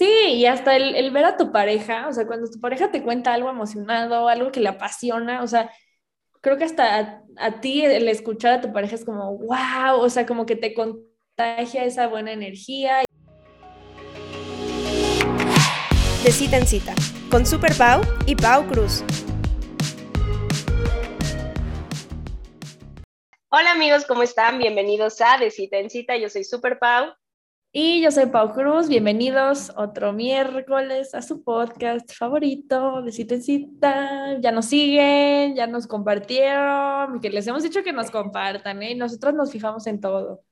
[0.00, 3.02] Sí, y hasta el, el, ver a tu pareja, o sea, cuando tu pareja te
[3.02, 5.70] cuenta algo emocionado, algo que le apasiona, o sea,
[6.40, 10.24] creo que hasta a, ti el escuchar a tu pareja es como, wow, o sea,
[10.24, 13.02] como que te contagia esa buena energía.
[16.24, 16.94] De cita en cita,
[17.30, 19.04] con Super Pau y Pau Cruz.
[23.50, 24.58] Hola amigos, ¿cómo están?
[24.58, 27.12] Bienvenidos a De cita en cita, yo soy Super Pau.
[27.72, 33.42] Y yo soy Pau Cruz, bienvenidos otro miércoles a su podcast favorito de cita en
[33.44, 34.40] cita.
[34.40, 38.96] Ya nos siguen, ya nos compartieron, que les hemos dicho que nos compartan, ¿eh?
[38.96, 40.42] Nosotros nos fijamos en todo.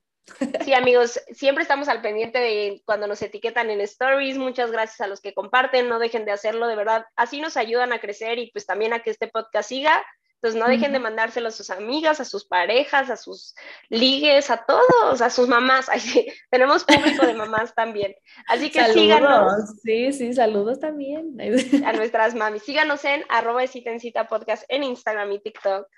[0.64, 4.38] Sí, amigos, siempre estamos al pendiente de cuando nos etiquetan en stories.
[4.38, 7.06] Muchas gracias a los que comparten, no dejen de hacerlo, de verdad.
[7.16, 10.05] Así nos ayudan a crecer y pues también a que este podcast siga.
[10.41, 13.56] Entonces no dejen de mandárselo a sus amigas, a sus parejas, a sus
[13.88, 15.88] ligues, a todos, a sus mamás.
[15.88, 16.01] Ay,
[16.48, 18.14] tenemos público de mamás también.
[18.47, 19.01] Así que saludos.
[19.01, 19.52] síganos.
[19.83, 21.37] Sí, sí, saludos también.
[21.84, 22.62] A nuestras mamis.
[22.62, 25.89] Síganos en arroba de cita en cita podcast en Instagram y TikTok.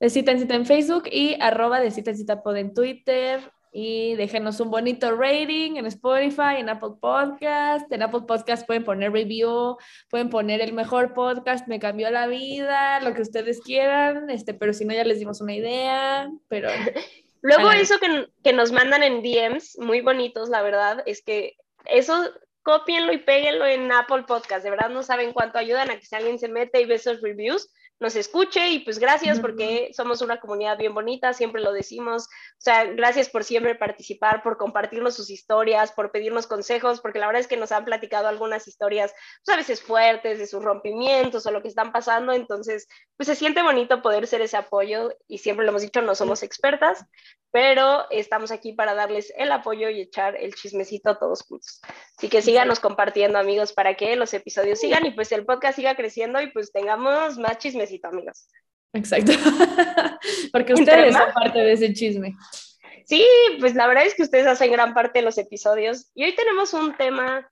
[0.00, 3.40] De cita en cita en Facebook y arroba de cita en cita pod en Twitter
[3.72, 7.90] y déjenos un bonito rating en Spotify, en Apple Podcast.
[7.92, 9.76] En Apple Podcast pueden poner review,
[10.10, 14.72] pueden poner el mejor podcast, me cambió la vida, lo que ustedes quieran, este, pero
[14.72, 16.68] si no ya les dimos una idea, pero...
[17.40, 22.32] Luego eso que, que nos mandan en DMs, muy bonitos, la verdad, es que eso
[22.68, 24.62] copienlo y péguenlo en Apple Podcast.
[24.64, 27.22] De verdad no saben cuánto ayudan a que si alguien se mete y ve esos
[27.22, 32.24] reviews, nos escuche y pues gracias porque somos una comunidad bien bonita, siempre lo decimos.
[32.24, 37.26] O sea, gracias por siempre participar, por compartirnos sus historias, por pedirnos consejos, porque la
[37.26, 39.12] verdad es que nos han platicado algunas historias,
[39.44, 42.32] pues a veces fuertes, de sus rompimientos o lo que están pasando.
[42.32, 46.14] Entonces, pues se siente bonito poder ser ese apoyo y siempre lo hemos dicho, no
[46.14, 47.04] somos expertas,
[47.50, 51.80] pero estamos aquí para darles el apoyo y echar el chismecito todos juntos.
[52.16, 55.96] Así que síganos compartiendo, amigos, para que los episodios sigan y pues el podcast siga
[55.96, 58.48] creciendo y pues tengamos más chismecito, amigos.
[58.92, 59.32] Exacto.
[60.52, 62.34] Porque ustedes son parte de ese chisme.
[63.04, 63.24] Sí,
[63.58, 66.74] pues la verdad es que ustedes hacen gran parte de los episodios y hoy tenemos
[66.74, 67.50] un tema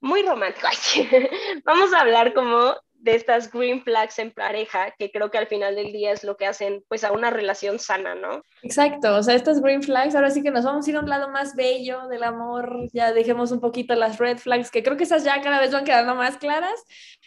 [0.00, 0.66] muy romántico.
[1.64, 5.76] Vamos a hablar como de estas green flags en pareja, que creo que al final
[5.76, 8.42] del día es lo que hacen pues a una relación sana, ¿no?
[8.62, 11.10] Exacto, o sea, estas green flags, ahora sí que nos vamos a ir a un
[11.10, 15.04] lado más bello del amor, ya dejemos un poquito las red flags, que creo que
[15.04, 16.82] esas ya cada vez van quedando más claras.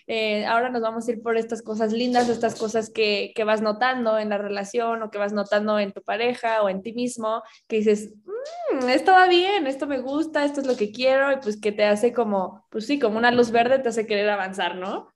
[0.07, 3.62] Eh, ahora nos vamos a ir por estas cosas lindas, estas cosas que, que, vas
[3.62, 7.44] notando en la relación o que vas notando en tu pareja o en ti mismo,
[7.68, 11.38] que dices, mmm, esto va bien, esto me gusta, esto es lo que quiero, y
[11.38, 14.75] pues que te hace como, pues sí, como una luz verde te hace querer avanzar,
[14.75, 15.09] ¿no?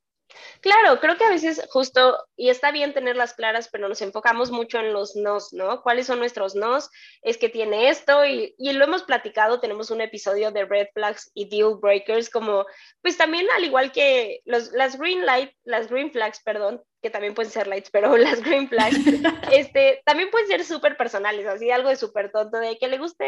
[0.62, 4.80] Claro, creo que a veces justo, y está bien tenerlas claras, pero nos enfocamos mucho
[4.80, 5.82] en los nos, ¿no?
[5.82, 6.90] ¿Cuáles son nuestros nos?
[7.22, 11.32] Es que tiene esto, y, y, lo hemos platicado, tenemos un episodio de red flags
[11.34, 12.66] y deal breakers, como,
[13.02, 17.34] pues también al igual que los, las green light, las green flags, perdón, que también
[17.34, 18.96] pueden ser lights, pero las green flags,
[19.52, 23.26] este, también pueden ser súper personales, así algo de súper tonto, de que le guste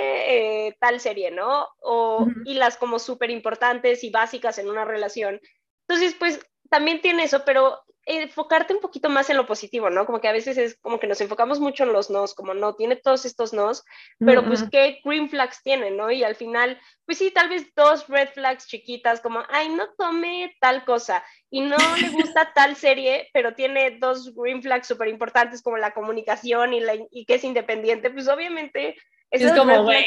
[0.68, 1.68] eh, tal serie, ¿no?
[1.80, 2.42] O, uh -huh.
[2.46, 5.40] Y las como súper importantes y básicas en una relación.
[5.88, 6.40] Entonces, pues
[6.74, 10.08] también tiene eso, pero enfocarte un poquito más en lo positivo, ¿no?
[10.08, 12.74] Como que a veces es como que nos enfocamos mucho en los nos, como no,
[12.74, 13.86] tiene todos estos nos,
[14.18, 14.48] pero uh -huh.
[14.48, 16.10] pues qué green flags tiene, ¿no?
[16.10, 20.58] Y al final, pues sí, tal vez dos red flags chiquitas, como, ay, no tome
[20.60, 25.62] tal cosa, y no le gusta tal serie, pero tiene dos green flags súper importantes
[25.62, 28.98] como la comunicación y, la, y que es independiente, pues obviamente...
[29.30, 30.06] Es como, güey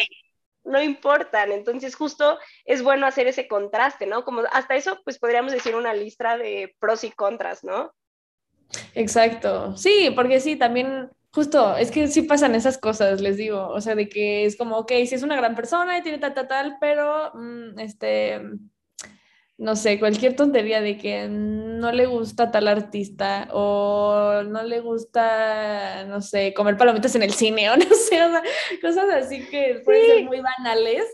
[0.67, 1.53] no importan.
[1.53, 4.25] Entonces, justo es bueno hacer ese contraste, ¿no?
[4.25, 7.93] Como hasta eso, pues podríamos decir una lista de pros y contras, ¿no?
[8.95, 9.77] Exacto.
[9.77, 13.95] Sí, porque sí, también justo, es que sí pasan esas cosas, les digo, o sea,
[13.95, 16.77] de que es como, ok, si es una gran persona y tiene tal, tal, tal,
[16.81, 18.41] pero, mmm, este,
[19.59, 26.05] no sé, cualquier tontería de que no le gusta tal artista o no le gusta,
[26.05, 28.43] no sé, comer palomitas en el cine o no sé, o sea,
[28.83, 30.09] cosas así que pueden sí.
[30.09, 31.05] ser muy banales,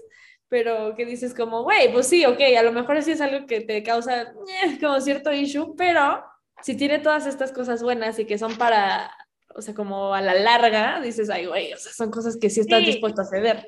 [0.48, 3.60] pero que dices como, güey, pues sí, ok, a lo mejor sí es algo que
[3.60, 6.24] te causa eh, como cierto issue, pero
[6.62, 9.12] si tiene todas estas cosas buenas y que son para,
[9.54, 12.60] o sea, como a la larga, dices, ay, güey, o sea, son cosas que sí
[12.60, 12.86] estás sí.
[12.86, 13.64] dispuesto a ceder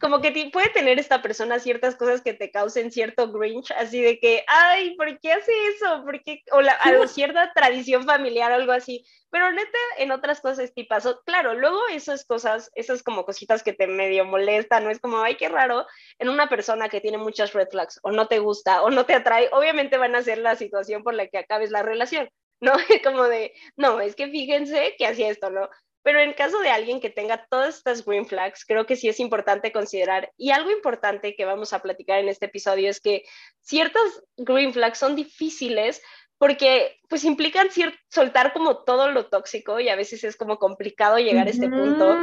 [0.00, 4.18] como que puede tener esta persona ciertas cosas que te causen cierto grinch, así de
[4.18, 6.02] que, ay, ¿por qué hace eso?
[6.04, 6.42] ¿Por qué?
[6.52, 9.04] O la, cierta tradición familiar o algo así.
[9.30, 13.86] Pero neta, en otras cosas tipazo, claro, luego esas cosas, esas como cositas que te
[13.86, 15.86] medio molestan, no es como, ay, qué raro,
[16.18, 19.14] en una persona que tiene muchas red flags, o no te gusta, o no te
[19.14, 22.28] atrae, obviamente van a ser la situación por la que acabes la relación,
[22.60, 22.72] ¿no?
[23.04, 25.68] Como de, no, es que fíjense que hacía esto, ¿no?
[26.02, 29.20] Pero en caso de alguien que tenga todas estas green flags, creo que sí es
[29.20, 33.24] importante considerar, y algo importante que vamos a platicar en este episodio es que
[33.60, 36.00] ciertas green flags son difíciles
[36.40, 37.68] porque pues implican
[38.08, 42.16] soltar como todo lo tóxico y a veces es como complicado llegar a este punto.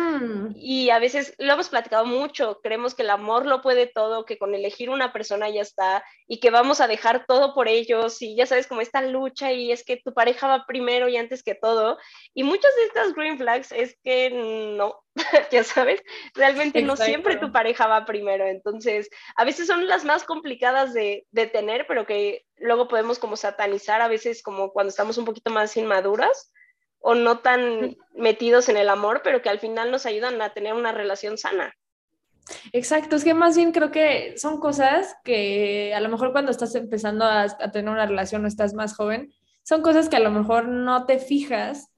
[0.55, 4.39] Y a veces lo hemos platicado mucho, creemos que el amor lo puede todo, que
[4.39, 8.35] con elegir una persona ya está y que vamos a dejar todo por ellos y
[8.35, 11.53] ya sabes como esta lucha y es que tu pareja va primero y antes que
[11.53, 11.99] todo.
[12.33, 14.95] Y muchas de estas green flags es que no,
[15.51, 16.01] ya sabes,
[16.33, 21.25] realmente no siempre tu pareja va primero, entonces a veces son las más complicadas de,
[21.31, 25.51] de, tener, pero que luego podemos como satanizar a veces como cuando estamos un poquito
[25.51, 26.51] más inmaduras
[26.99, 30.73] o no tan metidos en el amor, pero que al final nos ayudan a tener
[30.73, 31.73] una relación sana.
[32.71, 36.75] Exacto, es que más bien creo que son cosas que a lo mejor cuando estás
[36.75, 39.33] empezando a, a tener una relación o estás más joven,
[39.63, 41.89] son cosas que a lo mejor no te fijas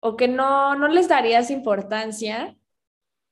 [0.00, 2.56] o que no, no les darías importancia,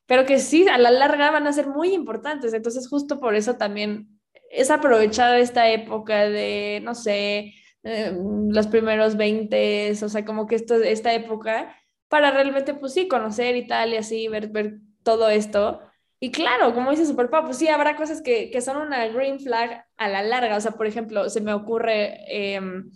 [0.07, 2.55] pero que sí, a la larga van a ser muy importantes.
[2.55, 4.21] Entonces, justo por eso también
[4.51, 8.13] es aprovechado esta época de, no sé, eh,
[8.51, 11.77] los primeros 20, o sea, como que esto, esta época,
[12.09, 15.81] para realmente, pues sí, conocer y tal, y así, ver, ver todo esto.
[16.21, 19.87] Y claro, como dice Superpop, pues sí, habrá cosas que, que, son una green flag
[19.97, 20.57] a la larga.
[20.57, 22.91] O sea, por ejemplo, se me ocurre, em,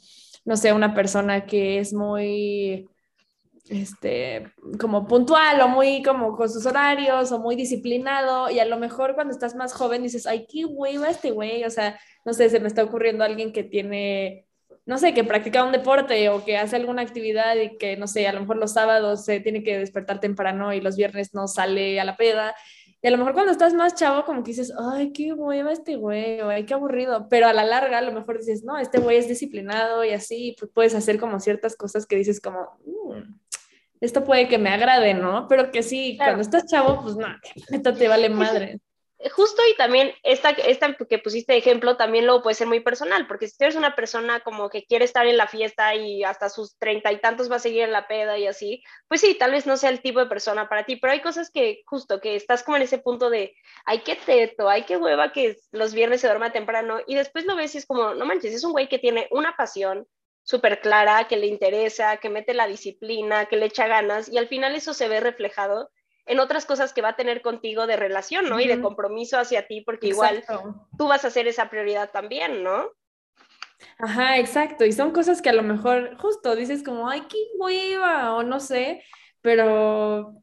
[0.44, 2.88] no sé, una persona que es muy
[3.68, 8.76] este, como puntual o muy como con sus horarios o muy disciplinado y a lo
[8.76, 12.50] mejor cuando estás más joven dices, ay, qué hueva este güey, o sea, no sé,
[12.50, 14.46] se me está ocurriendo alguien que tiene,
[14.84, 18.26] no sé, que practica un deporte o que hace alguna actividad y que, no sé,
[18.26, 22.00] a lo mejor los sábados se tiene que despertar temprano y los viernes no sale
[22.00, 22.54] a la peda.
[23.04, 25.96] Y a lo mejor cuando estás más chavo, como que dices, ay, qué hueva este
[25.96, 27.26] güey, ay, qué aburrido.
[27.28, 30.54] Pero a la larga, a lo mejor dices, no, este güey es disciplinado y así,
[30.58, 33.41] pues puedes hacer como ciertas cosas que dices como, mm,
[34.02, 35.46] esto puede que me agrade, ¿no?
[35.48, 37.28] Pero que sí, cuando estás chavo, pues no,
[37.70, 38.80] esto te vale madre.
[39.30, 43.28] Justo y también esta, esta que pusiste de ejemplo también luego puede ser muy personal,
[43.28, 46.76] porque si eres una persona como que quiere estar en la fiesta y hasta sus
[46.76, 49.64] treinta y tantos va a seguir en la peda y así, pues sí, tal vez
[49.64, 52.64] no sea el tipo de persona para ti, pero hay cosas que justo que estás
[52.64, 56.26] como en ese punto de, ay, qué teto, ay, qué hueva que los viernes se
[56.26, 58.98] duerma temprano y después lo ves y es como, no manches, es un güey que
[58.98, 60.08] tiene una pasión,
[60.42, 64.48] súper clara, que le interesa, que mete la disciplina, que le echa ganas y al
[64.48, 65.90] final eso se ve reflejado
[66.26, 68.60] en otras cosas que va a tener contigo de relación, ¿no?
[68.60, 70.44] Y de compromiso hacia ti, porque igual
[70.96, 72.90] tú vas a ser esa prioridad también, ¿no?
[73.98, 74.84] Ajá, exacto.
[74.84, 78.60] Y son cosas que a lo mejor justo dices como, ay, qué hueva, o no
[78.60, 79.02] sé,
[79.40, 80.41] pero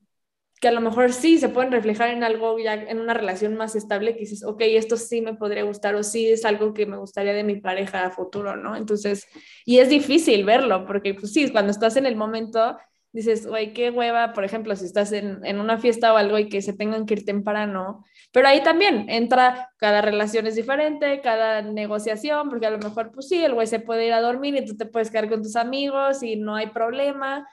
[0.59, 3.75] que a lo mejor sí se pueden reflejar en algo ya en una relación más
[3.75, 6.97] estable que dices, ok, esto sí me podría gustar o sí es algo que me
[6.97, 8.75] gustaría de mi pareja a futuro, ¿no?
[8.75, 9.25] Entonces,
[9.65, 12.77] y es difícil verlo porque pues sí, cuando estás en el momento
[13.11, 16.47] dices, güey, qué hueva, por ejemplo, si estás en, en, una fiesta o algo y
[16.47, 21.61] que se tengan que ir temprano, pero ahí también entra, cada relación es diferente, cada
[21.63, 24.65] negociación, porque a lo mejor, pues sí, el güey se puede ir a dormir y
[24.65, 27.47] tú te puedes quedar con tus amigos y no hay problema,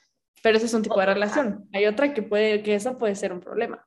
[0.47, 1.69] pero ese es un tipo de relación.
[1.73, 3.85] Hay otra que puede, que eso puede ser un problema.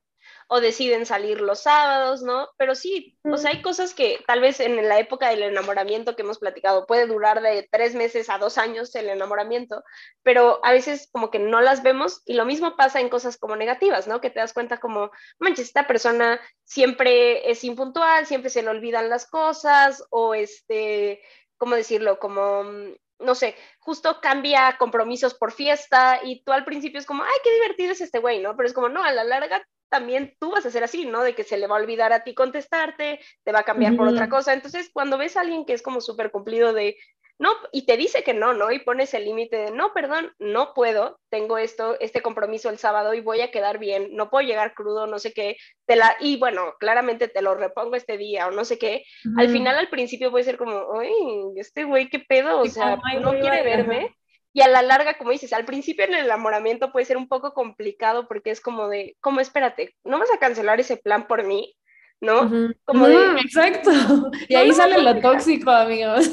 [0.50, 2.50] O deciden salir los sábados, ¿no?
[2.58, 6.24] Pero sí, o sea, hay cosas que tal vez en la época del enamoramiento que
[6.24, 9.86] hemos platicado puede durar de tres meses a dos años el enamoramiento,
[10.22, 13.56] pero a veces como que no las vemos y lo mismo pasa en cosas como
[13.56, 14.20] negativas, ¿no?
[14.20, 19.10] Que te das cuenta como, manches, esta persona siempre es impuntual, siempre se le olvidan
[19.10, 21.22] las cosas o este,
[21.56, 22.20] ¿cómo decirlo?
[22.20, 22.66] Como
[23.20, 27.54] no sé, justo cambia compromisos por fiesta y tú al principio es como, ay, qué
[27.54, 28.56] divertido es este güey, ¿no?
[28.56, 31.24] Pero es como, no, a la larga también tú vas a ser así, ¿no?
[31.24, 34.08] De que se le va a olvidar a ti contestarte, te va a cambiar por
[34.08, 34.54] otra cosa.
[34.54, 36.96] Entonces, cuando ves a alguien que es como súper cumplido de,
[37.40, 38.70] no, y te dice que no, ¿no?
[38.70, 43.14] Y pones el límite de, no, perdón, no puedo, tengo esto, este compromiso el sábado
[43.14, 45.56] y voy a quedar bien, no puedo llegar crudo, no sé qué,
[45.86, 49.06] te la, y bueno, claramente te lo repongo este día o no sé qué.
[49.38, 51.14] Al final, al principio puede ser como, ay,
[51.56, 54.14] este güey, qué pedo, o sea, no quiere verme.
[54.52, 57.54] Y a la larga, como dices, al principio en el enamoramiento puede ser un poco
[57.54, 61.74] complicado porque es como de, como espérate, ¿no vas a cancelar ese plan por mí?
[62.22, 62.50] ¿No?
[62.86, 63.92] Como de, exacto.
[64.50, 66.30] Y ahí sale lo tóxico, amigos.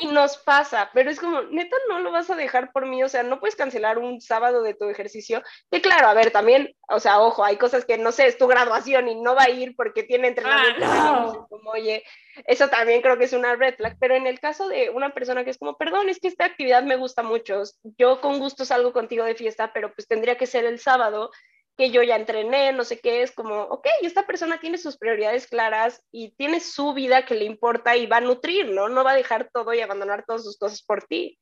[0.00, 3.08] Y nos pasa, pero es como, neta, no lo vas a dejar por mí, o
[3.08, 5.42] sea, no puedes cancelar un sábado de tu ejercicio.
[5.70, 8.46] Que claro, a ver, también, o sea, ojo, hay cosas que no sé, es tu
[8.46, 10.84] graduación y no va a ir porque tiene entrenamiento.
[10.86, 12.04] Ah, como, oye,
[12.46, 15.44] eso también creo que es una red flag, pero en el caso de una persona
[15.44, 17.62] que es como, perdón, es que esta actividad me gusta mucho,
[17.98, 21.30] yo con gusto salgo contigo de fiesta, pero pues tendría que ser el sábado
[21.76, 25.46] que yo ya entrené, no sé qué, es como, ok, esta persona tiene sus prioridades
[25.46, 28.88] claras y tiene su vida que le importa y va a nutrir, ¿no?
[28.88, 31.38] No va a dejar todo y abandonar todas sus cosas por ti.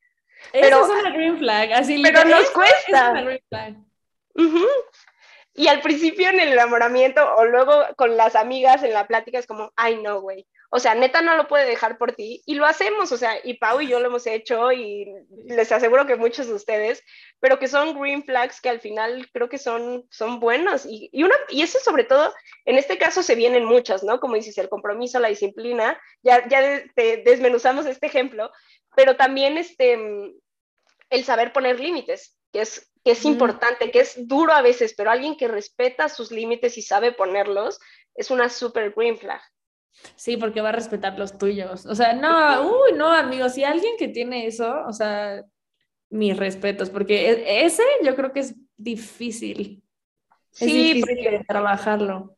[0.52, 3.24] Eso pero, es una green flag, así Pero nos cuesta.
[5.56, 9.46] Y al principio en el enamoramiento o luego con las amigas en la plática es
[9.46, 10.46] como, ay no, güey.
[10.76, 12.42] O sea, neta no lo puede dejar por ti.
[12.46, 15.06] Y lo hacemos, o sea, y Pau y yo lo hemos hecho y
[15.46, 17.00] les aseguro que muchos de ustedes,
[17.38, 20.84] pero que son green flags que al final creo que son, son buenos.
[20.84, 24.18] Y, y, una, y eso sobre todo, en este caso se vienen muchas, ¿no?
[24.18, 26.82] Como dices, el compromiso, la disciplina, ya, ya
[27.24, 28.50] desmenuzamos este ejemplo,
[28.96, 29.96] pero también este,
[31.08, 35.10] el saber poner límites, que es que es importante, que es duro a veces, pero
[35.10, 37.78] alguien que respeta sus límites y sabe ponerlos,
[38.16, 39.40] es una super green flag.
[40.16, 41.86] Sí, porque va a respetar los tuyos.
[41.86, 45.42] O sea, no, uy, no, amigo, si alguien que tiene eso, o sea,
[46.10, 49.82] mis respetos, porque e, ese yo creo que es difícil.
[50.52, 52.36] Es sí, difícil trabajarlo.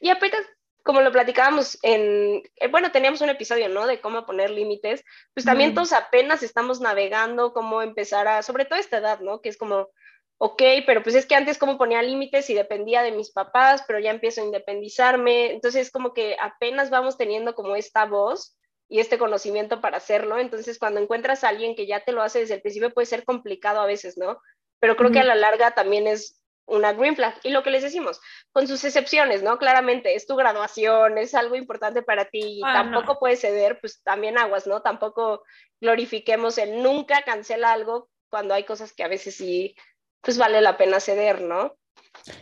[0.00, 0.40] Y apenas,
[0.82, 3.86] como lo platicábamos en, eh, bueno, teníamos un episodio, ¿no?
[3.86, 8.78] De cómo poner límites, pues también todos apenas estamos navegando, cómo empezar a, sobre todo
[8.78, 9.40] esta edad, ¿no?
[9.40, 9.88] Que es como,
[10.38, 13.98] ok, pero pues es que antes como ponía límites y dependía de mis papás, pero
[13.98, 18.56] ya empiezo a independizarme, entonces como que apenas vamos teniendo como esta voz
[18.88, 22.40] y este conocimiento para hacerlo, entonces cuando encuentras a alguien que ya te lo hace
[22.40, 24.38] desde el principio puede ser complicado a veces, ¿no?
[24.80, 27.34] Pero creo que a la larga también es una green flag.
[27.42, 28.20] Y lo que les decimos,
[28.52, 29.58] con sus excepciones, ¿no?
[29.58, 34.02] Claramente, es tu graduación, es algo importante para ti y ah, tampoco puedes ceder, pues
[34.02, 34.82] también aguas, ¿no?
[34.82, 35.42] Tampoco
[35.80, 39.74] glorifiquemos el nunca cancela algo cuando hay cosas que a veces sí
[40.24, 41.76] pues vale la pena ceder, ¿no?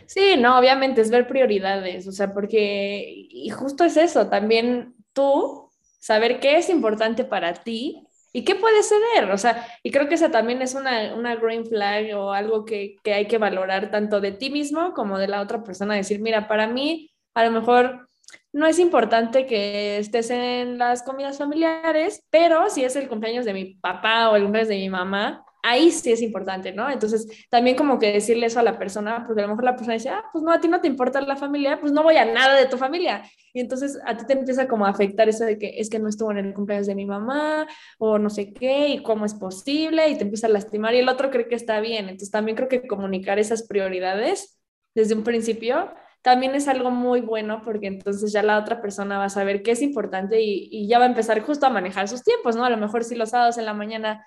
[0.05, 5.69] Sí, no, obviamente es ver prioridades, o sea, porque, y justo es eso, también tú,
[5.99, 10.15] saber qué es importante para ti y qué puedes ceder, o sea, y creo que
[10.15, 14.21] esa también es una, una green flag o algo que, que hay que valorar tanto
[14.21, 18.07] de ti mismo como de la otra persona, decir, mira, para mí a lo mejor
[18.51, 23.53] no es importante que estés en las comidas familiares, pero si es el cumpleaños de
[23.53, 26.89] mi papá o el cumpleaños de mi mamá, ahí sí es importante, ¿no?
[26.91, 29.93] Entonces, también como que decirle eso a la persona, porque a lo mejor la persona
[29.93, 32.25] dice, ah, pues no, a ti no te importa la familia, pues no voy a
[32.25, 33.23] nada de tu familia.
[33.53, 36.09] Y entonces a ti te empieza como a afectar eso de que es que no
[36.09, 37.65] estuvo en el cumpleaños de mi mamá
[37.97, 41.09] o no sé qué y cómo es posible y te empieza a lastimar y el
[41.09, 42.05] otro cree que está bien.
[42.09, 44.59] Entonces, también creo que comunicar esas prioridades
[44.93, 49.25] desde un principio también es algo muy bueno porque entonces ya la otra persona va
[49.25, 52.23] a saber qué es importante y, y ya va a empezar justo a manejar sus
[52.23, 52.63] tiempos, ¿no?
[52.63, 54.25] A lo mejor si los sábados en la mañana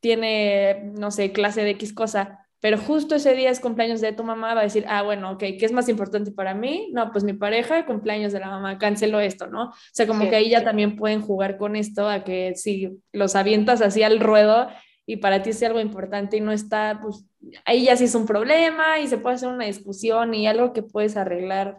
[0.00, 4.24] tiene, no sé, clase de X cosa, pero justo ese día es cumpleaños de tu
[4.24, 6.90] mamá, va a decir, ah, bueno, ok, ¿qué es más importante para mí?
[6.92, 9.68] No, pues mi pareja, cumpleaños de la mamá, cancelo esto, ¿no?
[9.68, 13.36] O sea, como que ahí ya también pueden jugar con esto, a que si los
[13.36, 14.68] avientas así al ruedo
[15.06, 17.24] y para ti es algo importante y no está, pues
[17.64, 20.82] ahí ya sí es un problema y se puede hacer una discusión y algo que
[20.82, 21.78] puedes arreglar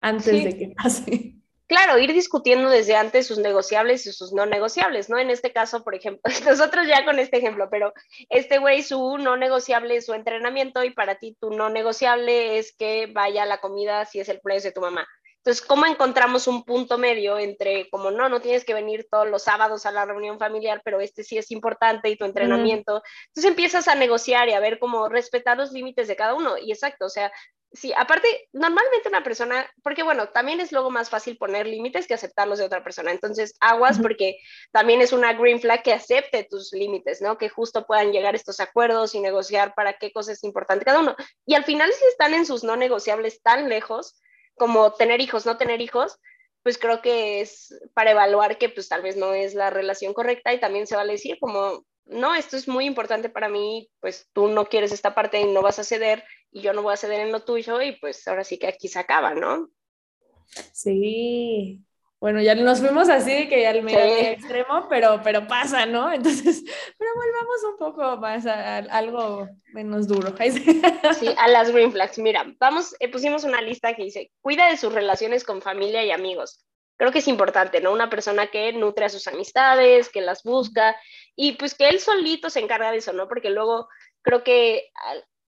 [0.00, 1.37] antes de que pase
[1.68, 5.18] claro, ir discutiendo desde antes sus negociables y sus no negociables, ¿no?
[5.18, 7.92] En este caso, por ejemplo, nosotros ya con este ejemplo, pero
[8.30, 12.74] este güey su no negociable es su entrenamiento y para ti tu no negociable es
[12.74, 15.06] que vaya a la comida si es el cumpleaños de tu mamá.
[15.38, 19.44] Entonces, ¿cómo encontramos un punto medio entre como no, no tienes que venir todos los
[19.44, 23.02] sábados a la reunión familiar, pero este sí es importante y tu entrenamiento?
[23.28, 26.58] Entonces empiezas a negociar y a ver cómo respetar los límites de cada uno.
[26.58, 27.32] Y exacto, o sea,
[27.72, 32.14] Sí, aparte, normalmente una persona, porque bueno, también es luego más fácil poner límites que
[32.14, 33.10] aceptarlos de otra persona.
[33.10, 34.38] Entonces, aguas porque
[34.72, 37.36] también es una green flag que acepte tus límites, ¿no?
[37.36, 41.14] Que justo puedan llegar estos acuerdos y negociar para qué cosa es importante cada uno.
[41.44, 44.18] Y al final, si están en sus no negociables tan lejos
[44.54, 46.18] como tener hijos, no tener hijos,
[46.62, 50.52] pues creo que es para evaluar que pues tal vez no es la relación correcta
[50.52, 54.48] y también se vale decir como, no, esto es muy importante para mí, pues tú
[54.48, 57.20] no quieres esta parte y no vas a ceder y yo no voy a ceder
[57.20, 59.70] en lo tuyo y pues ahora sí que aquí se acaba, ¿no?
[60.72, 61.84] Sí.
[62.20, 66.12] Bueno, ya nos fuimos así que al medio extremo, pero, pero pasa, ¿no?
[66.12, 66.64] Entonces,
[66.98, 70.34] pero volvamos un poco más a, algo menos duro.
[71.18, 72.18] Sí, a las green flags.
[72.18, 76.10] Mira, vamos, eh, pusimos una lista que dice, cuida de sus relaciones con familia y
[76.10, 76.64] amigos.
[76.96, 77.92] Creo que es importante, ¿no?
[77.92, 80.96] Una persona que nutre a sus amistades, que las busca
[81.36, 83.28] y pues que él solito se encarga de eso, ¿no?
[83.28, 83.88] Porque luego
[84.22, 84.90] creo que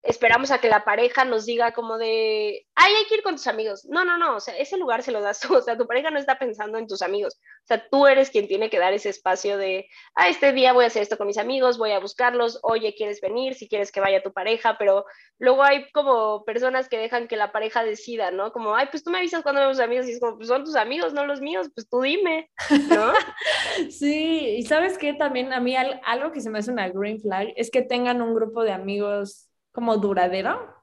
[0.01, 3.47] esperamos a que la pareja nos diga como de, ay, hay que ir con tus
[3.47, 3.85] amigos.
[3.85, 6.09] No, no, no, o sea, ese lugar se lo das tú, o sea, tu pareja
[6.09, 9.09] no está pensando en tus amigos, o sea, tú eres quien tiene que dar ese
[9.09, 12.59] espacio de, ah, este día voy a hacer esto con mis amigos, voy a buscarlos,
[12.63, 13.55] oye, ¿quieres venir?
[13.55, 15.05] Si quieres que vaya tu pareja, pero
[15.37, 18.51] luego hay como personas que dejan que la pareja decida, ¿no?
[18.53, 20.75] Como, ay, pues tú me avisas cuando vemos amigos y es como, pues son tus
[20.75, 22.49] amigos, no los míos, pues tú dime,
[22.89, 23.11] ¿no?
[23.89, 27.49] sí, y sabes que también a mí algo que se me hace una green flag
[27.55, 30.75] es que tengan un grupo de amigos como duradero.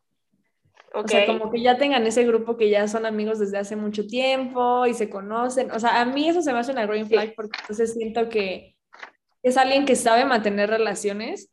[0.95, 4.07] O sea, como que ya tengan ese grupo que ya son amigos desde hace mucho
[4.07, 5.71] tiempo y se conocen.
[5.73, 8.76] O sea, a mí eso se me hace una green flag porque entonces siento que
[9.43, 11.50] es alguien que sabe mantener relaciones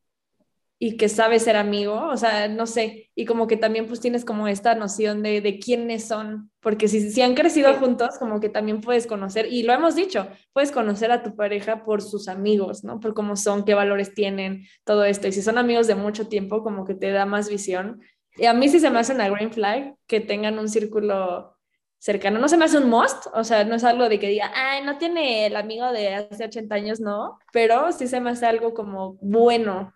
[0.86, 4.26] y que sabe ser amigo, o sea, no sé, y como que también pues tienes
[4.26, 8.50] como esta noción de, de quiénes son, porque si, si han crecido juntos, como que
[8.50, 12.84] también puedes conocer, y lo hemos dicho, puedes conocer a tu pareja por sus amigos,
[12.84, 13.00] ¿no?
[13.00, 16.64] Por cómo son, qué valores tienen, todo esto, y si son amigos de mucho tiempo,
[16.64, 18.02] como que te da más visión.
[18.36, 21.56] Y a mí sí se me hace una green flag que tengan un círculo
[21.98, 22.40] cercano.
[22.40, 24.84] No se me hace un must, o sea, no es algo de que diga, ay,
[24.84, 28.74] no tiene el amigo de hace 80 años, no, pero sí se me hace algo
[28.74, 29.94] como bueno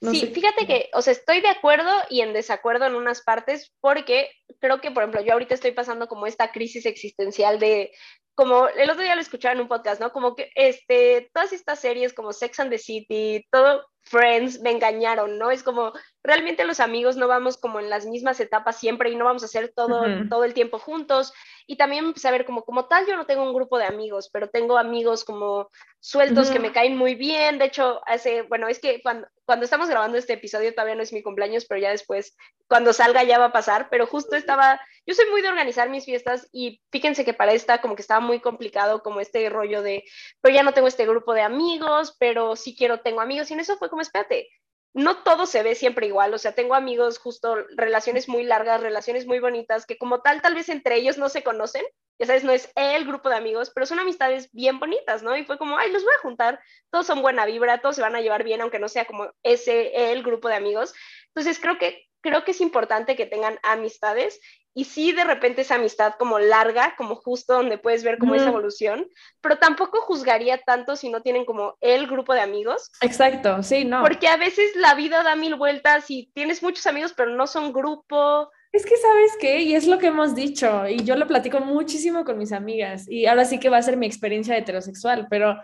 [0.00, 4.30] sí, fíjate que, o sea, estoy de acuerdo y en desacuerdo en unas partes, porque
[4.60, 7.92] creo que, por ejemplo, yo ahorita estoy pasando como esta crisis existencial de,
[8.34, 10.12] como el otro día lo escuchaba en un podcast, ¿no?
[10.12, 15.38] Como que este, todas estas series como Sex and the City, todo Friends me engañaron,
[15.38, 15.50] ¿no?
[15.50, 19.24] Es como, realmente los amigos no vamos como en las mismas etapas siempre y no
[19.24, 21.32] vamos a hacer todo, todo el tiempo juntos.
[21.66, 24.78] Y también saber como, como tal, yo no tengo un grupo de amigos, pero tengo
[24.78, 25.70] amigos como
[26.00, 27.58] sueltos que me caen muy bien.
[27.58, 31.12] De hecho, hace, bueno, es que cuando, cuando estamos grabando este episodio todavía no es
[31.12, 32.36] mi cumpleaños, pero ya después,
[32.68, 33.88] cuando salga ya va a pasar.
[33.90, 37.80] Pero justo estaba, yo soy muy de organizar mis fiestas y fíjense que para esta
[37.80, 40.04] como que estaba muy complicado como este rollo de,
[40.40, 43.50] pero ya no tengo este grupo de amigos, pero sí quiero, tengo amigos.
[43.50, 44.48] Y en eso fue como, espérate,
[44.94, 49.26] no todo se ve siempre igual, o sea, tengo amigos justo, relaciones muy largas, relaciones
[49.26, 51.84] muy bonitas, que como tal, tal vez entre ellos no se conocen,
[52.18, 55.36] ya sabes, no es el grupo de amigos, pero son amistades bien bonitas, ¿no?
[55.36, 58.16] Y fue como, ay, los voy a juntar, todos son buena vibra, todos se van
[58.16, 60.94] a llevar bien, aunque no sea como ese el grupo de amigos.
[61.28, 64.40] Entonces, creo que, creo que es importante que tengan amistades
[64.74, 68.48] y sí de repente esa amistad como larga, como justo donde puedes ver como esa
[68.48, 69.08] evolución,
[69.40, 72.90] pero tampoco juzgaría tanto si no tienen como el grupo de amigos.
[73.00, 74.02] Exacto, sí, no.
[74.02, 77.72] Porque a veces la vida da mil vueltas y tienes muchos amigos, pero no son
[77.72, 78.50] grupo.
[78.72, 82.24] Es que sabes qué, y es lo que hemos dicho, y yo lo platico muchísimo
[82.24, 85.56] con mis amigas, y ahora sí que va a ser mi experiencia heterosexual, pero,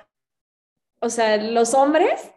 [1.00, 2.30] o sea, los hombres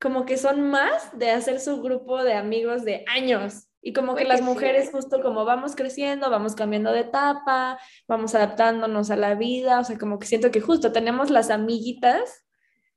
[0.00, 3.65] como que son más de hacer su grupo de amigos de años.
[3.86, 7.78] Y como que las mujeres justo como vamos creciendo, vamos cambiando de etapa,
[8.08, 12.44] vamos adaptándonos a la vida, o sea, como que siento que justo tenemos las amiguitas,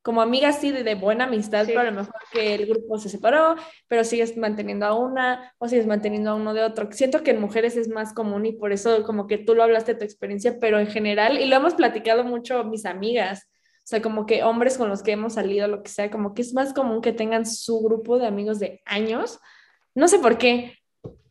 [0.01, 3.55] como amigas sí de, buena amistad, pero a lo mejor que el grupo se separó,
[3.87, 6.91] pero sigues manteniendo a una o sigues manteniendo a uno de otro.
[6.91, 9.93] Siento que en mujeres es más común y por eso como que tú lo hablaste
[9.93, 13.47] de tu experiencia, pero en general, y lo hemos platicado mucho mis amigas,
[13.83, 16.41] o sea, como que hombres con los que hemos salido, lo que sea, como que
[16.41, 19.39] es más común que tengan su grupo de amigos de años.
[19.93, 20.78] No sé por qué,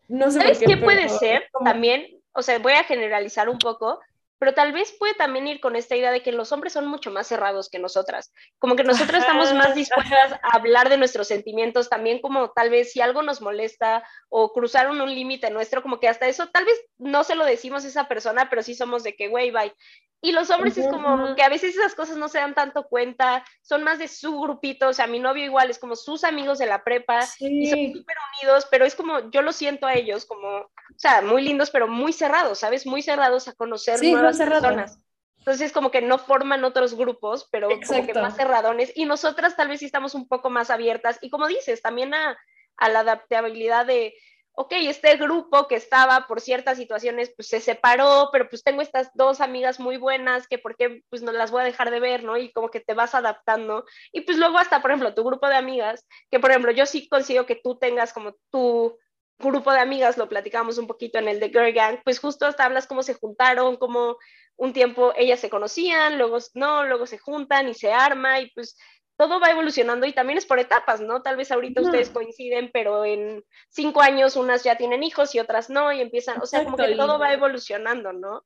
[0.09, 2.07] no sé ¿Sabes qué, puede ser también?
[2.33, 4.01] O sea, voy a generalizar un poco,
[4.38, 7.11] pero tal vez puede también ir con esta idea de que los hombres son mucho
[7.11, 11.88] más cerrados que nosotras, como que nosotras estamos más dispuestas a hablar de nuestros sentimientos,
[11.88, 16.09] también como tal vez si algo nos molesta o cruzaron un límite nuestro, como que
[16.09, 19.14] hasta eso tal vez no se lo decimos a esa persona, pero sí somos de
[19.14, 19.74] que, güey, bye,
[20.20, 23.44] y los hombres es como que a veces esas cosas no se dan tanto cuenta,
[23.62, 26.66] son más de su grupito, o sea, mi novio igual es como sus amigos de
[26.66, 30.70] la prepa y son súper unidos, pero es como, yo lo siento a ellos como,
[30.90, 32.87] o sea, muy lindos, pero muy cerrados, ¿sabes?
[32.87, 34.98] Muy cerrados a conocer nuevas personas.
[35.38, 38.92] Entonces, como que no forman otros grupos, pero como que más cerradones.
[38.94, 41.18] Y nosotras tal vez sí estamos un poco más abiertas.
[41.22, 42.37] Y como dices, también a,
[42.77, 44.14] a la adaptabilidad de,
[44.53, 49.11] ok, este grupo que estaba por ciertas situaciones, pues se separó, pero pues tengo estas
[49.14, 52.24] dos amigas muy buenas que por qué pues no las voy a dejar de ver,
[52.24, 52.37] ¿no?
[52.37, 53.85] Y como que te vas adaptando.
[54.12, 57.09] Y pues luego hasta, por ejemplo, tu grupo de amigas, que por ejemplo yo sí
[57.09, 58.98] consigo que tú tengas como tu
[59.38, 62.64] grupo de amigas, lo platicamos un poquito en el de Girl Gang, pues justo hasta
[62.64, 64.16] hablas cómo se juntaron, cómo
[64.57, 68.77] un tiempo ellas se conocían, luego no, luego se juntan y se arma y pues
[69.16, 71.22] todo va evolucionando y también es por etapas, ¿no?
[71.22, 75.70] Tal vez ahorita ustedes coinciden, pero en cinco años unas ya tienen hijos y otras
[75.70, 78.44] no, y empiezan, o sea, como que todo va evolucionando, ¿no?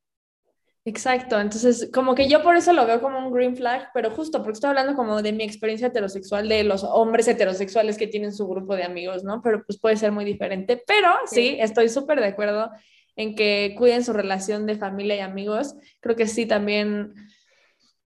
[0.85, 4.38] Exacto, entonces como que yo por eso lo veo como un green flag, pero justo
[4.38, 8.49] porque estoy hablando como de mi experiencia heterosexual, de los hombres heterosexuales que tienen su
[8.49, 9.40] grupo de amigos, ¿no?
[9.42, 12.71] Pero pues puede ser muy diferente, pero sí, estoy súper de acuerdo
[13.14, 15.77] en que cuiden su relación de familia y amigos.
[16.01, 17.14] Creo que sí también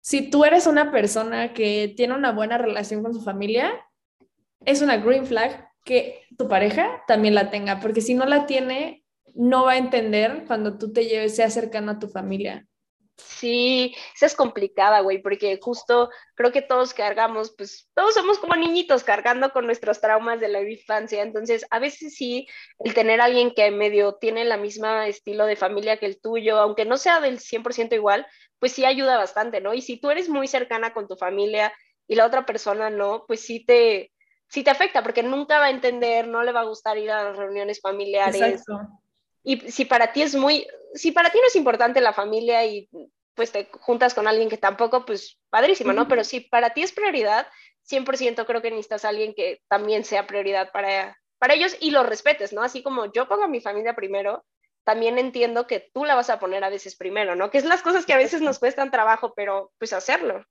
[0.06, 3.72] si tú eres una persona que tiene una buena relación con su familia,
[4.64, 9.02] es una green flag que tu pareja también la tenga, porque si no la tiene,
[9.36, 12.66] no va a entender cuando tú te lleves, sea cercano a tu familia.
[13.16, 18.56] Sí, esa es complicada, güey, porque justo creo que todos cargamos, pues todos somos como
[18.56, 22.46] niñitos cargando con nuestros traumas de la infancia, entonces a veces sí,
[22.80, 26.58] el tener a alguien que medio tiene la misma estilo de familia que el tuyo,
[26.58, 28.26] aunque no sea del 100% igual,
[28.58, 29.72] pues sí ayuda bastante, ¿no?
[29.72, 31.72] Y si tú eres muy cercana con tu familia
[32.06, 34.12] y la otra persona no, pues sí te,
[34.48, 37.24] sí te afecta, porque nunca va a entender, no le va a gustar ir a
[37.24, 38.42] las reuniones familiares.
[38.42, 39.05] Exacto.
[39.48, 42.88] Y si para ti es muy, si para ti no es importante la familia y
[43.34, 46.08] pues te juntas con alguien que tampoco, pues padrísimo, ¿no?
[46.08, 47.46] Pero si para ti es prioridad,
[47.88, 52.04] 100% creo que necesitas a alguien que también sea prioridad para, para ellos y los
[52.04, 52.62] respetes, ¿no?
[52.64, 54.44] Así como yo pongo a mi familia primero,
[54.82, 57.48] también entiendo que tú la vas a poner a veces primero, ¿no?
[57.48, 60.44] Que es las cosas que a veces nos cuestan trabajo, pero pues hacerlo.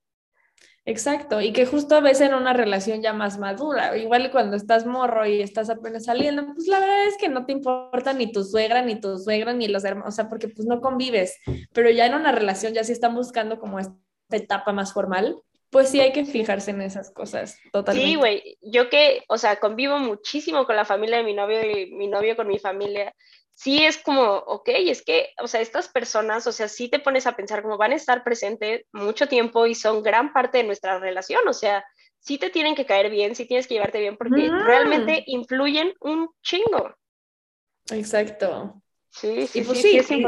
[0.88, 4.86] Exacto, y que justo a veces en una relación ya más madura, igual cuando estás
[4.86, 8.44] morro y estás apenas saliendo, pues la verdad es que no te importa ni tu
[8.44, 11.40] suegra, ni tu suegra, ni los hermanos, o sea, porque pues no convives,
[11.74, 13.96] pero ya en una relación ya si están buscando como esta
[14.30, 18.08] etapa más formal, pues sí hay que fijarse en esas cosas, totalmente.
[18.08, 21.96] Sí, güey, yo que, o sea, convivo muchísimo con la familia de mi novio y
[21.96, 23.12] mi novio con mi familia,
[23.56, 27.26] sí es como, ok, es que, o sea, estas personas, o sea, sí te pones
[27.26, 31.00] a pensar como van a estar presentes mucho tiempo y son gran parte de nuestra
[31.00, 31.84] relación, o sea,
[32.20, 36.30] sí te tienen que caer bien, sí tienes que llevarte bien porque realmente influyen un
[36.44, 36.94] chingo.
[37.92, 38.82] Exacto.
[39.10, 40.26] Sí, sí, y pues sí, sí,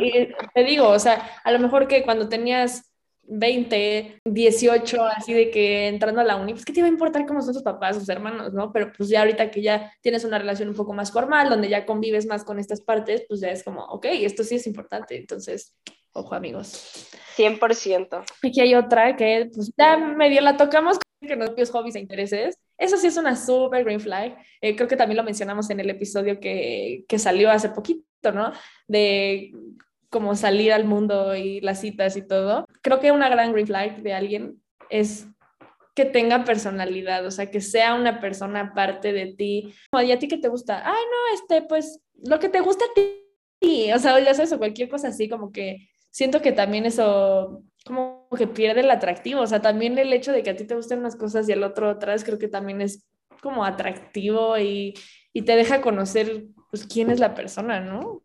[0.53, 2.93] te digo, o sea, a lo mejor que cuando tenías
[3.27, 7.25] 20, 18, así de que entrando a la uni, pues qué te iba a importar
[7.25, 8.71] cómo son tus papás, sus hermanos, ¿no?
[8.71, 11.85] Pero pues ya ahorita que ya tienes una relación un poco más formal, donde ya
[11.85, 15.75] convives más con estas partes, pues ya es como, ok, esto sí es importante, entonces,
[16.13, 17.09] ojo amigos.
[17.35, 18.23] 100%.
[18.43, 22.57] Aquí hay otra que pues ya medio la tocamos que nos propios hobbies e intereses.
[22.77, 24.37] Eso sí es una super green flag.
[24.61, 28.51] Eh, creo que también lo mencionamos en el episodio que, que salió hace poquito, ¿no?
[28.87, 29.51] De
[30.17, 32.65] como salir al mundo y las citas y todo.
[32.81, 35.27] Creo que una gran green flag de alguien es
[35.93, 39.75] que tenga personalidad, o sea, que sea una persona parte de ti.
[39.93, 40.81] ¿Y a ti qué te gusta?
[40.83, 43.91] Ay, no, este, pues lo que te gusta a ti.
[43.93, 48.27] O sea, ya sabes, o cualquier cosa así, como que siento que también eso como
[48.35, 50.99] que pierde el atractivo, o sea, también el hecho de que a ti te gusten
[50.99, 53.07] unas cosas y al otro otras, creo que también es
[53.39, 54.95] como atractivo y,
[55.31, 58.23] y te deja conocer, pues, quién es la persona, ¿no?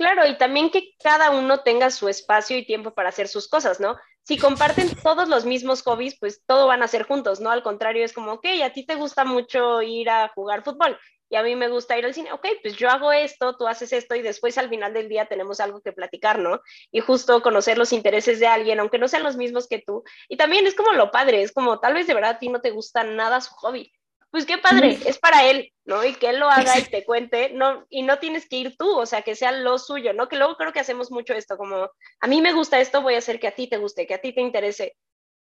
[0.00, 3.80] Claro, y también que cada uno tenga su espacio y tiempo para hacer sus cosas,
[3.80, 3.98] ¿no?
[4.22, 7.50] Si comparten todos los mismos hobbies, pues todo van a ser juntos, ¿no?
[7.50, 11.36] Al contrario, es como, ok, a ti te gusta mucho ir a jugar fútbol y
[11.36, 14.14] a mí me gusta ir al cine, ok, pues yo hago esto, tú haces esto
[14.14, 16.62] y después al final del día tenemos algo que platicar, ¿no?
[16.90, 20.02] Y justo conocer los intereses de alguien, aunque no sean los mismos que tú.
[20.30, 22.62] Y también es como lo padre, es como tal vez de verdad a ti no
[22.62, 23.92] te gusta nada su hobby,
[24.30, 26.04] pues qué padre, es para él, ¿no?
[26.04, 28.96] Y que él lo haga y te cuente, no, y no tienes que ir tú,
[28.96, 30.28] o sea, que sea lo suyo, ¿no?
[30.28, 31.90] Que luego creo que hacemos mucho esto, como,
[32.20, 34.20] a mí me gusta esto, voy a hacer que a ti te guste, que a
[34.20, 34.96] ti te interese.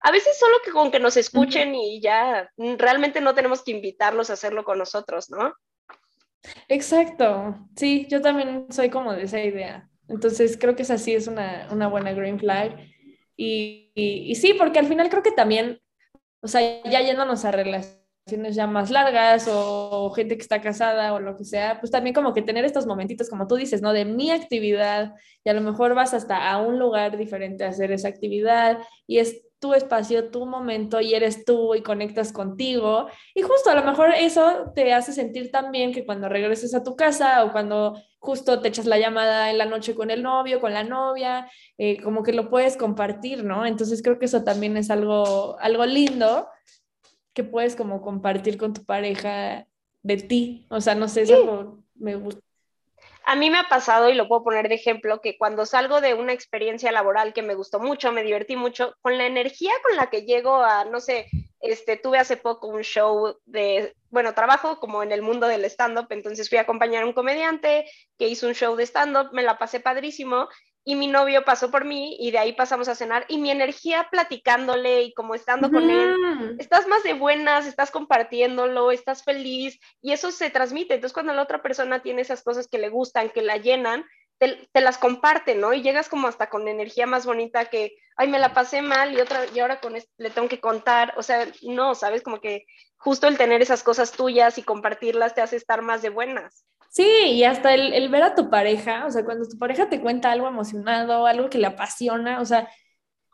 [0.01, 4.31] A veces solo que con que nos escuchen y ya, realmente no tenemos que invitarlos
[4.31, 5.55] a hacerlo con nosotros, ¿no?
[6.67, 9.89] Exacto, sí, yo también soy como de esa idea.
[10.09, 12.77] Entonces creo que esa sí es una, una buena green flag.
[13.37, 15.81] Y, y, y sí, porque al final creo que también,
[16.41, 18.02] o sea, ya yéndonos a relaciones
[18.51, 22.35] ya más largas o gente que está casada o lo que sea, pues también como
[22.35, 23.93] que tener estos momentitos, como tú dices, ¿no?
[23.93, 25.15] De mi actividad
[25.45, 29.19] y a lo mejor vas hasta a un lugar diferente a hacer esa actividad y
[29.19, 33.85] es tu espacio, tu momento y eres tú y conectas contigo y justo a lo
[33.85, 38.61] mejor eso te hace sentir también que cuando regreses a tu casa o cuando justo
[38.61, 42.25] te echas la llamada en la noche con el novio, con la novia, eh, como
[42.25, 43.65] que lo puedes compartir, ¿no?
[43.65, 46.49] Entonces creo que eso también es algo, algo lindo
[47.33, 49.67] que puedes como compartir con tu pareja
[50.03, 50.67] de ti.
[50.71, 52.43] O sea, no sé, eso me gusta.
[53.25, 56.15] A mí me ha pasado, y lo puedo poner de ejemplo, que cuando salgo de
[56.15, 60.11] una experiencia laboral que me gustó mucho, me divertí mucho, con la energía con la
[60.11, 61.29] que llego a, no sé,
[61.61, 66.09] este, tuve hace poco un show de, bueno, trabajo como en el mundo del stand-up,
[66.11, 67.85] entonces fui a acompañar a un comediante
[68.19, 70.49] que hizo un show de stand-up, me la pasé padrísimo
[70.85, 74.09] y mi novio pasó por mí y de ahí pasamos a cenar y mi energía
[74.11, 80.13] platicándole y como estando con él, estás más de buenas, estás compartiéndolo, estás feliz y
[80.13, 80.95] eso se transmite.
[80.95, 84.05] Entonces cuando la otra persona tiene esas cosas que le gustan, que la llenan,
[84.39, 85.73] te, las comparte, ¿no?
[85.73, 89.21] Y llegas como hasta con energía más bonita que, ay, me la pasé mal y
[89.21, 92.67] otra y ahora con le tengo que contar, o sea, no, sabes, como que
[92.97, 96.65] justo el tener esas cosas tuyas y compartirlas te hace estar más de buenas.
[96.93, 100.31] Sí, y hasta el, ver a tu pareja, o sea, cuando tu pareja te cuenta
[100.31, 102.69] algo emocionado, algo que le apasiona, o sea,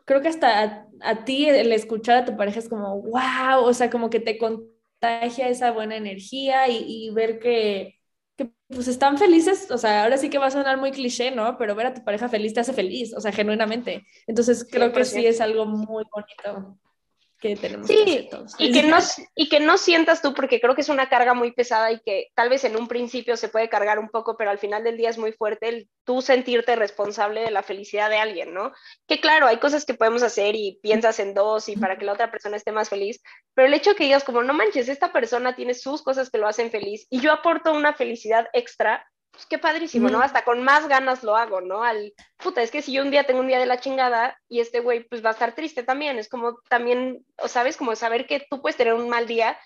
[0.04, 3.90] creo que hasta a, ti el escuchar a tu pareja es como, wow, o sea,
[3.90, 7.98] como que te contagia esa buena energía y, ver que,
[8.36, 11.58] que, pues están felices, o sea, ahora sí que va a sonar muy cliché, ¿no?
[11.58, 14.06] Pero ver a tu pareja feliz te hace feliz, o sea, genuinamente.
[14.28, 16.78] Entonces creo que sí es algo muy bonito
[17.40, 18.98] que tenemos sí, Y que, no,
[19.34, 22.28] y que no sientas tú, porque creo que es una carga muy pesada y que
[22.34, 25.10] tal vez en un principio se puede cargar un poco, pero al final del día
[25.10, 28.72] es muy fuerte el tú sentirte responsable de la felicidad de alguien, ¿no?
[29.06, 32.12] Que claro, hay cosas que podemos hacer y piensas en dos y para que la
[32.12, 33.20] otra persona esté más feliz,
[33.54, 36.48] pero el hecho que digas como, no manches, esta persona tiene sus cosas que lo
[36.48, 40.20] hacen feliz y yo aporto una felicidad extra, pues qué padrísimo, ¿no?
[40.20, 41.82] Hasta con más ganas lo hago, ¿no?
[41.82, 44.60] Al, puta, es que si yo un día tengo un día de la chingada y
[44.60, 48.26] este güey pues va a estar triste también, es como también, o sabes, como saber
[48.26, 49.58] que tú puedes tener un mal día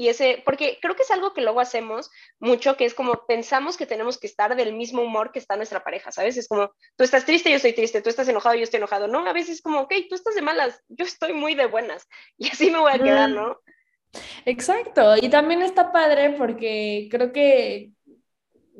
[0.00, 3.76] y ese, porque creo que es algo que luego hacemos mucho, que es como pensamos
[3.76, 6.38] que tenemos que estar del mismo humor que está nuestra pareja, ¿sabes?
[6.38, 9.26] Es como, tú estás triste, yo estoy triste, tú estás enojado, yo estoy enojado, ¿no?
[9.26, 12.48] A veces es como, ok, tú estás de malas, yo estoy muy de buenas y
[12.48, 13.60] así me voy a quedar, ¿no?
[14.46, 17.90] Exacto, y también está padre porque creo que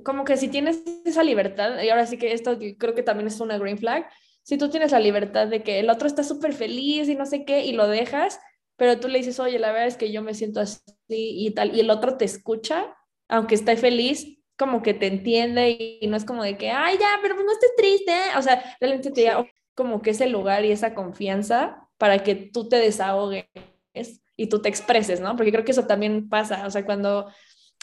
[0.04, 3.40] como que si tienes esa libertad, y ahora sí que esto creo que también es
[3.40, 4.08] una green flag,
[4.42, 7.44] si tú tienes la libertad de que el otro está súper feliz y no sé
[7.44, 8.40] qué, y lo dejas,
[8.76, 11.76] pero tú le dices, oye, la verdad es que yo me siento así y tal,
[11.76, 12.96] y el otro te escucha,
[13.28, 17.18] aunque esté feliz, como que te entiende y, no es como de que, ay, ya,
[17.22, 20.94] pero no estés triste, o sea, realmente te da como que ese lugar y esa
[20.94, 23.46] confianza para que tú te desahogues
[24.36, 25.36] y tú te expreses, ¿no?
[25.36, 27.30] Porque creo que eso también pasa, o sea, cuando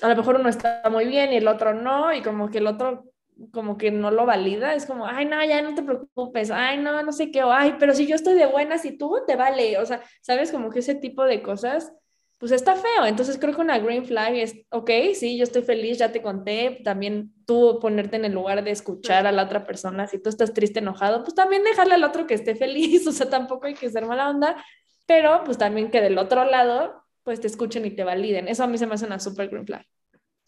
[0.01, 2.67] a lo mejor uno está muy bien y el otro no, y como que el
[2.67, 3.05] otro
[3.51, 7.03] como que no lo valida, es como, ay, no, ya no te preocupes, ay, no,
[7.03, 9.77] no sé qué, o, ay, pero si yo estoy de buenas y tú te vale,
[9.77, 11.93] o sea, sabes, como que ese tipo de cosas,
[12.39, 15.97] pues está feo, entonces creo que una green flag es, ok, sí, yo estoy feliz,
[15.97, 20.07] ya te conté, también tú ponerte en el lugar de escuchar a la otra persona,
[20.07, 23.29] si tú estás triste, enojado, pues también dejarle al otro que esté feliz, o sea,
[23.29, 24.63] tampoco hay que ser mala onda,
[25.05, 28.47] pero pues también que del otro lado pues te escuchen y te validen.
[28.47, 29.85] Eso a mí se me hace una super green flag.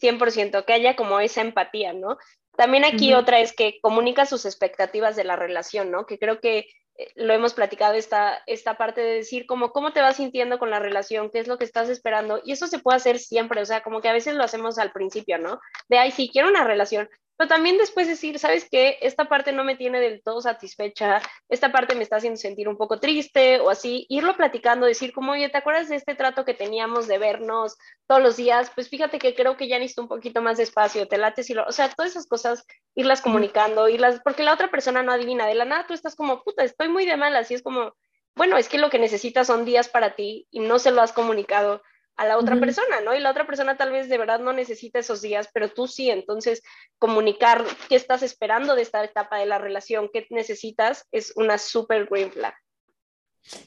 [0.02, 2.18] 100%, que haya como esa empatía, ¿no?
[2.56, 6.06] También aquí otra es que comunica sus expectativas de la relación, ¿no?
[6.06, 10.00] Que creo que eh, lo hemos platicado esta, esta parte de decir como cómo te
[10.00, 12.96] vas sintiendo con la relación, qué es lo que estás esperando, y eso se puede
[12.96, 15.60] hacer siempre, o sea, como que a veces lo hacemos al principio, ¿no?
[15.90, 18.98] De, ay, sí, quiero una relación, pero también después decir, ¿sabes qué?
[19.00, 22.76] Esta parte no me tiene del todo satisfecha, esta parte me está haciendo sentir un
[22.76, 26.54] poco triste o así, irlo platicando, decir como, oye, ¿te acuerdas de este trato que
[26.54, 28.70] teníamos de vernos todos los días?
[28.76, 31.54] Pues fíjate que creo que ya necesito un poquito más de espacio, te late si
[31.54, 35.48] lo, o sea, todas esas cosas, irlas comunicando, irlas, porque la otra persona no adivina,
[35.48, 37.96] de la nada tú estás como, puta, estoy muy de mal, así es como,
[38.36, 41.14] bueno, es que lo que necesitas son días para ti y no se lo has
[41.14, 41.84] comunicado
[42.20, 43.16] a la otra persona, ¿no?
[43.16, 46.10] Y la otra persona tal vez de verdad no necesita esos días, pero tú sí,
[46.10, 46.62] entonces
[46.98, 52.08] comunicar qué estás esperando de esta etapa de la relación, qué necesitas, es una súper
[52.08, 52.54] green flag.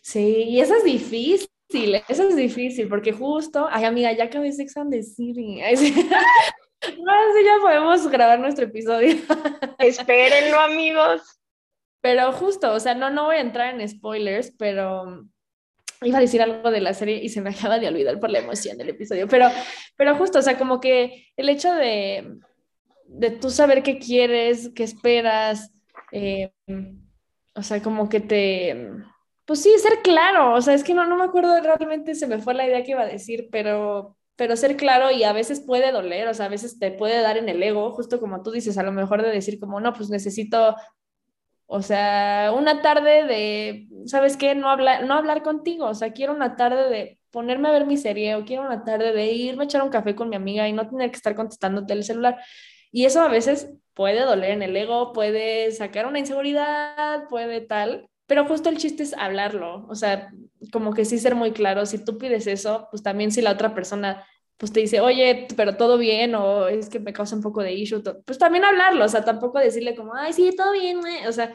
[0.03, 1.49] Sí, y eso es difícil,
[2.07, 5.63] eso es difícil, porque justo, ay amiga, ya acabé Sex and the City.
[6.83, 9.15] No, sí, ya podemos grabar nuestro episodio.
[9.79, 11.23] Espérenlo, amigos.
[12.01, 15.25] Pero justo, o sea, no, no voy a entrar en spoilers, pero
[16.05, 18.39] iba a decir algo de la serie y se me acaba de olvidar por la
[18.39, 19.49] emoción del episodio, pero,
[19.97, 22.39] pero justo, o sea, como que el hecho de,
[23.07, 25.73] de tú saber qué quieres, qué esperas,
[26.13, 26.53] eh,
[27.55, 28.91] o sea, como que te,
[29.45, 32.39] pues sí, ser claro, o sea, es que no, no me acuerdo realmente, se me
[32.39, 35.93] fue la idea que iba a decir, pero, pero ser claro y a veces puede
[35.93, 38.79] doler, o sea, a veces te puede dar en el ego, justo como tú dices,
[38.79, 40.77] a lo mejor de decir como, no, pues necesito
[41.75, 44.55] o sea, una tarde de, ¿sabes qué?
[44.55, 45.87] No hablar, no hablar contigo.
[45.87, 49.15] O sea, quiero una tarde de ponerme a ver mi serie o quiero una tarde
[49.15, 51.95] de irme a echar un café con mi amiga y no tener que estar contestándote
[51.95, 52.39] el celular.
[52.91, 58.07] Y eso a veces puede doler en el ego, puede sacar una inseguridad, puede tal,
[58.27, 59.87] pero justo el chiste es hablarlo.
[59.89, 60.31] O sea,
[60.75, 61.87] como que sí ser muy claro.
[61.87, 65.77] Si tú pides eso, pues también si la otra persona pues te dice, oye, pero
[65.77, 69.09] todo bien, o es que me causa un poco de issue, pues también hablarlo, o
[69.09, 71.53] sea, tampoco decirle como, ay, sí, todo bien, o sea,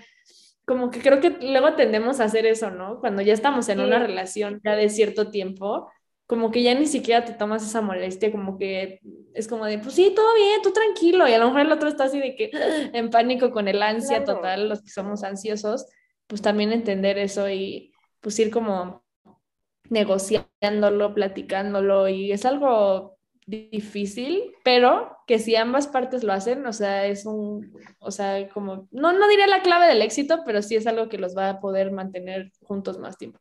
[0.65, 2.99] como que creo que luego tendemos a hacer eso, ¿no?
[2.99, 5.89] Cuando ya estamos en una relación ya de cierto tiempo,
[6.25, 8.99] como que ya ni siquiera te tomas esa molestia, como que
[9.33, 11.87] es como de, pues sí, todo bien, tú tranquilo, y a lo mejor el otro
[11.87, 12.51] está así de que
[12.93, 15.85] en pánico con el ansia total, los que somos ansiosos,
[16.27, 19.05] pues también entender eso y pues ir como
[19.89, 27.05] negociándolo, platicándolo y es algo difícil, pero que si ambas partes lo hacen, o sea,
[27.05, 30.85] es un, o sea, como, no, no diría la clave del éxito, pero sí es
[30.85, 33.39] algo que los va a poder mantener juntos más tiempo.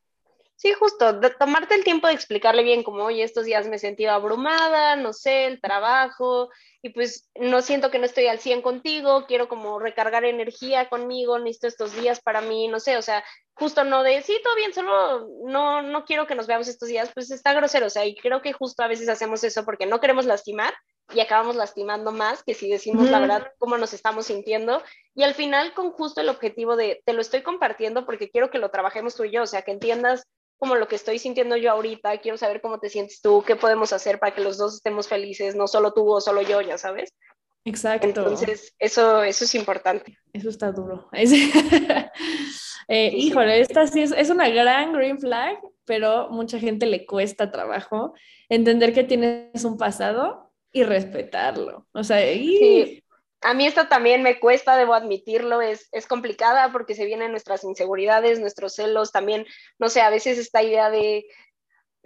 [0.58, 4.12] Sí, justo, tomarte el tiempo de explicarle bien como, oye, estos días me he sentido
[4.12, 6.48] abrumada, no sé, el trabajo,
[6.80, 11.38] y pues no siento que no estoy al 100 contigo, quiero como recargar energía conmigo,
[11.38, 14.72] necesito estos días para mí, no sé, o sea, justo no de, sí, todo bien,
[14.72, 18.16] solo no, no quiero que nos veamos estos días, pues está grosero, o sea, y
[18.16, 20.72] creo que justo a veces hacemos eso porque no queremos lastimar
[21.14, 24.82] y acabamos lastimando más que si decimos la verdad cómo nos estamos sintiendo
[25.14, 28.58] y al final con justo el objetivo de, te lo estoy compartiendo porque quiero que
[28.58, 30.26] lo trabajemos tú y yo, o sea, que entiendas
[30.58, 33.92] como lo que estoy sintiendo yo ahorita, quiero saber cómo te sientes tú, qué podemos
[33.92, 37.12] hacer para que los dos estemos felices, no solo tú o solo yo, ya sabes.
[37.64, 38.06] Exacto.
[38.06, 40.18] Entonces, eso, eso es importante.
[40.32, 41.08] Eso está duro.
[42.88, 48.14] Eh, híjole, esta sí es, una gran green flag, pero mucha gente le cuesta trabajo
[48.48, 51.88] entender que tienes un pasado y respetarlo.
[51.92, 53.02] O sea, y...
[53.42, 57.64] A mí esto también me cuesta, debo admitirlo, es, es complicada porque se vienen nuestras
[57.64, 59.46] inseguridades, nuestros celos, también,
[59.78, 61.26] no sé, a veces esta idea de,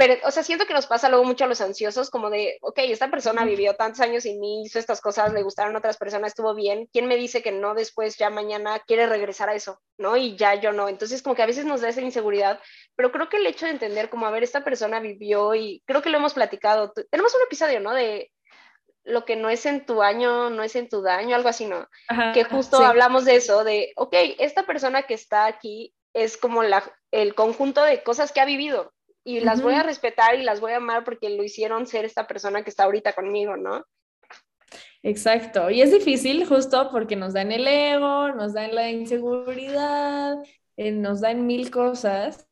[0.01, 2.79] pero, o sea, siento que nos pasa luego mucho a los ansiosos, como de, ok,
[2.85, 6.55] esta persona vivió tantos años sin mí, hizo estas cosas, le gustaron otras personas, estuvo
[6.55, 10.16] bien, ¿quién me dice que no después, ya mañana, quiere regresar a eso, ¿no?
[10.16, 10.88] Y ya yo no.
[10.88, 12.61] Entonces, como que a veces nos da esa inseguridad,
[12.97, 16.01] pero creo que el hecho de entender como, a ver, esta persona vivió y creo
[16.01, 17.93] que lo hemos platicado, tenemos un episodio, ¿no?
[17.93, 18.33] De
[19.11, 21.88] lo que no es en tu año, no es en tu daño, algo así, ¿no?
[22.33, 26.83] que justo hablamos de eso, de, ok, esta persona que está aquí es como la,
[27.11, 28.92] el conjunto de cosas que ha vivido
[29.25, 32.27] y las voy a respetar y las voy a amar porque lo hicieron ser esta
[32.27, 33.85] persona que está ahorita conmigo, ¿no?
[35.03, 40.37] Exacto, y es difícil justo porque nos dan el ego, nos dan la inseguridad,
[40.77, 42.46] eh, nos dan mil cosas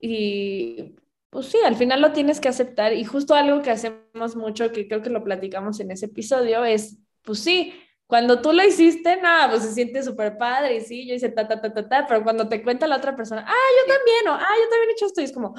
[0.00, 0.96] y
[1.30, 4.88] pues sí, al final lo tienes que aceptar y justo algo que hacemos mucho, que
[4.88, 7.74] creo que lo platicamos en ese episodio, es, pues sí,
[8.06, 11.46] cuando tú lo hiciste, nada, pues se siente súper padre y sí, yo hice ta,
[11.48, 14.32] ta, ta, ta, ta, pero cuando te cuenta la otra persona, ah, yo también, o
[14.32, 15.54] ah, yo también he hecho esto, y es como,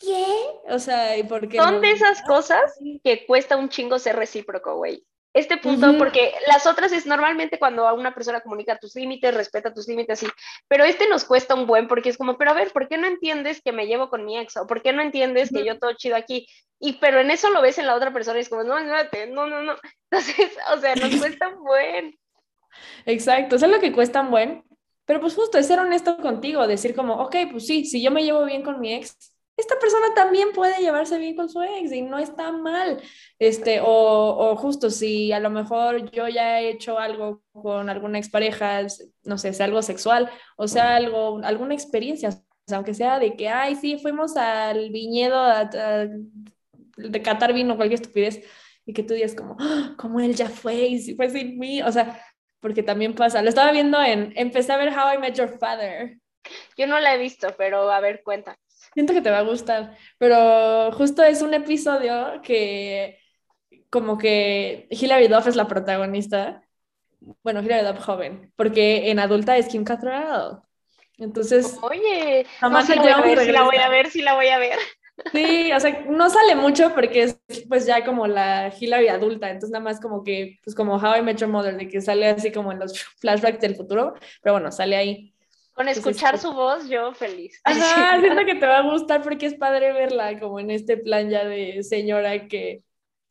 [0.00, 0.24] ¿qué?
[0.68, 1.56] O sea, ¿y por qué?
[1.56, 5.04] Son de esas cosas que cuesta un chingo ser recíproco, güey
[5.38, 9.72] este punto, porque las otras es normalmente cuando a una persona comunica tus límites, respeta
[9.72, 10.26] tus límites, sí,
[10.68, 13.06] pero este nos cuesta un buen porque es como, pero a ver, ¿por qué no
[13.06, 14.56] entiendes que me llevo con mi ex?
[14.56, 16.46] ¿O por qué no entiendes que yo todo chido aquí?
[16.80, 18.94] Y pero en eso lo ves en la otra persona y es como, no, no,
[19.28, 19.74] no, no, no.
[20.10, 22.18] Entonces, o sea, nos cuesta un buen.
[23.06, 24.64] Exacto, eso es lo que cuesta un buen,
[25.04, 28.22] pero pues justo es ser honesto contigo, decir como, ok, pues sí, si yo me
[28.22, 32.00] llevo bien con mi ex, esta persona también puede llevarse bien con su ex y
[32.00, 33.02] no está mal.
[33.38, 38.18] Este, o, o, justo si a lo mejor yo ya he hecho algo con alguna
[38.18, 38.86] expareja,
[39.24, 42.30] no sé, sea algo sexual o sea algo, alguna experiencia,
[42.72, 45.44] aunque sea de que, ay, sí, fuimos al viñedo
[46.96, 48.44] de catar vino, cualquier estupidez,
[48.86, 49.94] y que tú digas como, ¡Ah!
[49.98, 52.20] como él ya fue y si fue sin mí, o sea,
[52.60, 53.42] porque también pasa.
[53.42, 56.18] Lo estaba viendo en, empecé a ver How I Met Your Father.
[56.76, 58.56] Yo no la he visto, pero a ver, cuenta.
[58.98, 63.20] Siento que te va a gustar, pero justo es un episodio que
[63.90, 66.62] como que Hilary Duff es la protagonista.
[67.44, 70.62] Bueno, Hilary Duff joven, porque en adulta es Kim Cattrall.
[71.16, 74.34] Entonces, oye, no, si la, voy a ver, si la voy a ver, si la
[74.34, 74.78] voy a ver.
[75.32, 79.70] Sí, o sea, no sale mucho porque es pues ya como la Hilary adulta, entonces
[79.70, 82.50] nada más como que, pues como How I Met Your Mother, de que sale así
[82.50, 85.37] como en los flashbacks del futuro, pero bueno, sale ahí.
[85.78, 87.60] Con escuchar su voz, yo feliz.
[87.62, 91.30] Ajá, siento que te va a gustar porque es padre verla como en este plan
[91.30, 92.82] ya de señora que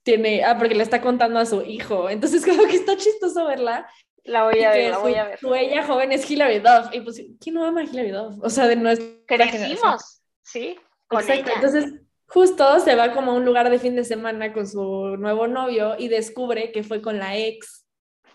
[0.03, 2.09] tiene, ah, porque le está contando a su hijo.
[2.09, 3.85] Entonces, como que está chistoso verla.
[4.23, 5.39] La voy a ver, la voy a ver.
[5.39, 6.93] Su ella joven es Hilary Duff.
[6.93, 8.35] Y pues, ¿quién no ama a Hilary Duff?
[8.41, 11.51] O sea, de nuestra Crecimos, sí, con Exacto.
[11.53, 11.95] Entonces,
[12.27, 15.95] justo se va como a un lugar de fin de semana con su nuevo novio
[15.99, 17.85] y descubre que fue con la ex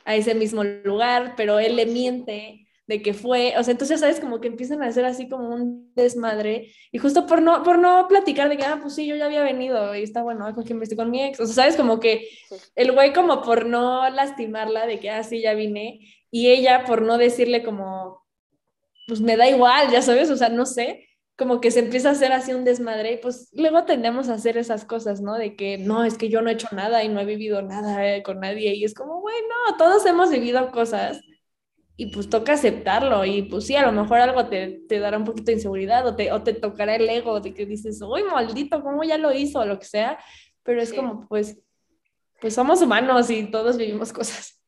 [0.05, 4.21] a ese mismo lugar, pero él le miente de que fue, o sea, entonces, ¿sabes?
[4.21, 8.07] Como que empiezan a hacer así como un desmadre y justo por no, por no
[8.09, 10.83] platicar de que, ah, pues sí, yo ya había venido y está bueno, con quien
[10.83, 11.77] estoy con mi ex, o sea, ¿sabes?
[11.77, 12.29] Como que
[12.75, 17.03] el güey como por no lastimarla de que, ah, sí, ya vine y ella por
[17.03, 18.27] no decirle como,
[19.07, 22.13] pues me da igual, ya sabes, o sea, no sé, como que se empieza a
[22.13, 25.35] hacer así un desmadre y pues luego tendemos a hacer esas cosas, ¿no?
[25.35, 28.07] De que no, es que yo no he hecho nada y no he vivido nada
[28.07, 31.21] eh, con nadie y es como, bueno, todos hemos vivido cosas
[32.03, 35.25] y pues toca aceptarlo y pues sí, a lo mejor algo te, te, dará un
[35.25, 38.83] poquito de inseguridad o te, o te tocará el ego de que dices, uy, maldito,
[38.83, 39.61] ¿cómo ya lo hizo?
[39.61, 40.19] o lo que sea,
[40.65, 41.61] pero es como pues,
[42.41, 44.61] pues somos humanos y todos vivimos cosas.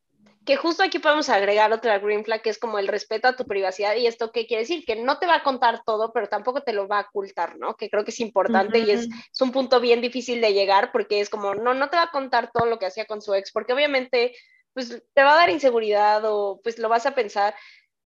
[0.45, 3.47] Que justo aquí podemos agregar otra green flag que es como el respeto a tu
[3.47, 6.61] privacidad y esto qué quiere decir, que no te va a contar todo, pero tampoco
[6.61, 7.75] te lo va a ocultar, ¿no?
[7.75, 11.19] Que creo que es importante y es, es un punto bien difícil de llegar porque
[11.19, 13.51] es como, no, no te va a contar todo lo que hacía con su ex,
[13.51, 14.37] porque obviamente
[14.75, 17.55] pues te va a dar inseguridad o pues lo vas a pensar,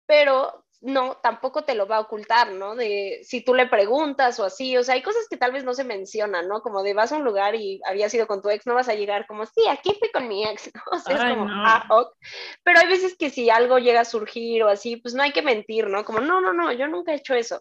[0.06, 2.76] pero no, tampoco te lo va a ocultar, ¿no?
[2.76, 5.74] De si tú le preguntas o así, o sea, hay cosas que tal vez no
[5.74, 6.60] se mencionan, ¿no?
[6.60, 8.94] Como de vas a un lugar y había sido con tu ex, no vas a
[8.94, 10.82] llegar como, sí, aquí fui con mi ex, ¿no?
[10.92, 12.16] O sea, es como, ah, ok.
[12.62, 15.42] Pero hay veces que si algo llega a surgir o así, pues no hay que
[15.42, 16.04] mentir, ¿no?
[16.04, 17.60] Como, no, no, no, yo nunca he hecho eso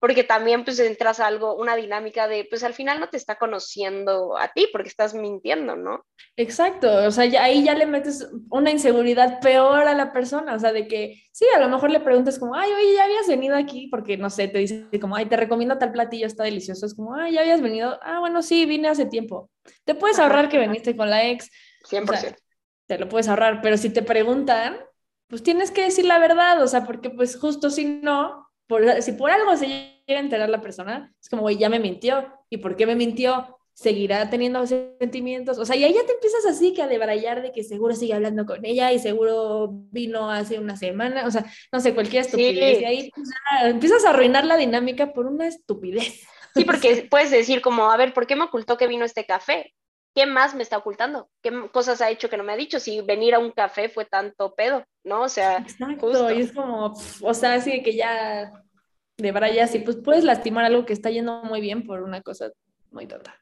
[0.00, 3.36] porque también pues entras a algo, una dinámica de, pues al final no te está
[3.36, 6.04] conociendo a ti porque estás mintiendo, ¿no?
[6.36, 10.72] Exacto, o sea, ahí ya le metes una inseguridad peor a la persona, o sea,
[10.72, 13.88] de que sí, a lo mejor le preguntas como, ay, oye, ya habías venido aquí,
[13.88, 17.14] porque no sé, te dice como, ay, te recomiendo tal platillo, está delicioso, es como,
[17.14, 19.50] ay, ya habías venido, ah, bueno, sí, vine hace tiempo.
[19.84, 21.50] Te puedes ahorrar que viniste con la ex.
[21.88, 22.36] 100%.
[22.86, 24.78] te lo puedes ahorrar, pero si te preguntan,
[25.28, 28.47] pues tienes que decir la verdad, o sea, porque pues justo si no,
[29.00, 32.32] si por algo se llega a enterar la persona, es como, güey, ya me mintió.
[32.50, 33.58] ¿Y por qué me mintió?
[33.78, 37.52] seguirá teniendo sentimientos, o sea, y ahí ya te empiezas así que a debrayar de
[37.52, 41.78] que seguro sigue hablando con ella y seguro vino hace una semana, o sea, no
[41.78, 43.30] sé, cualquier estupidez, y ahí pues,
[43.62, 46.26] empiezas a arruinar la dinámica por una estupidez.
[46.56, 49.72] Sí, porque puedes decir como, a ver, ¿por qué me ocultó que vino este café?
[50.18, 51.30] ¿Qué más me está ocultando?
[51.40, 52.80] ¿Qué cosas ha hecho que no me ha dicho?
[52.80, 55.22] Si venir a un café fue tanto pedo, ¿no?
[55.22, 56.92] O sea, Exacto, y es como,
[57.22, 58.50] o sea, así que ya
[59.16, 62.50] de brayas y pues puedes lastimar algo que está yendo muy bien por una cosa
[62.90, 63.40] muy tonta.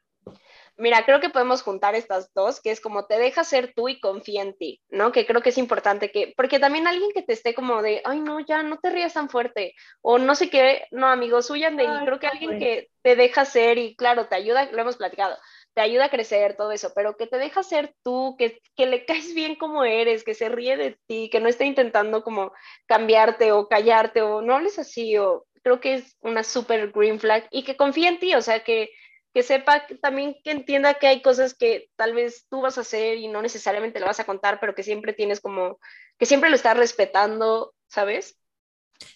[0.79, 3.99] Mira, creo que podemos juntar estas dos, que es como te deja ser tú y
[3.99, 5.11] confía en ti, ¿no?
[5.11, 8.19] Que creo que es importante que, porque también alguien que te esté como de, ay,
[8.19, 11.87] no, ya no te rías tan fuerte, o no sé qué, no, amigos, huyan de
[11.87, 12.05] ahí.
[12.05, 15.35] Creo que alguien que te deja ser y claro, te ayuda, lo hemos platicado,
[15.77, 19.05] te ayuda a crecer, todo eso, pero que te deja ser tú, que, que le
[19.05, 22.51] caes bien como eres, que se ríe de ti, que no esté intentando como
[22.87, 27.47] cambiarte o callarte o no hables así, o creo que es una super green flag
[27.51, 28.89] y que confía en ti, o sea, que
[29.35, 33.17] que sepa también que entienda que hay cosas que tal vez tú vas a hacer
[33.17, 35.77] y no necesariamente lo vas a contar, pero que siempre tienes como,
[36.17, 38.39] que siempre lo estás respetando, ¿sabes?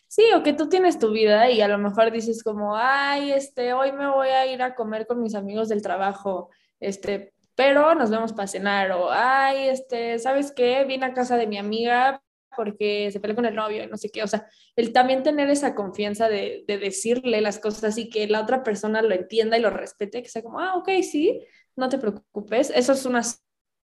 [0.07, 3.73] Sí, o que tú tienes tu vida y a lo mejor dices como, ay, este,
[3.73, 8.09] hoy me voy a ir a comer con mis amigos del trabajo, este, pero nos
[8.09, 10.83] vemos para cenar, o ay, este, ¿sabes qué?
[10.85, 12.21] Vine a casa de mi amiga,
[12.55, 15.75] porque se peleó con el novio, no sé qué, o sea, el también tener esa
[15.75, 19.69] confianza de, de, decirle las cosas y que la otra persona lo entienda y lo
[19.69, 21.41] respete, que sea como, ah, ok, sí,
[21.75, 23.21] no te preocupes, eso es una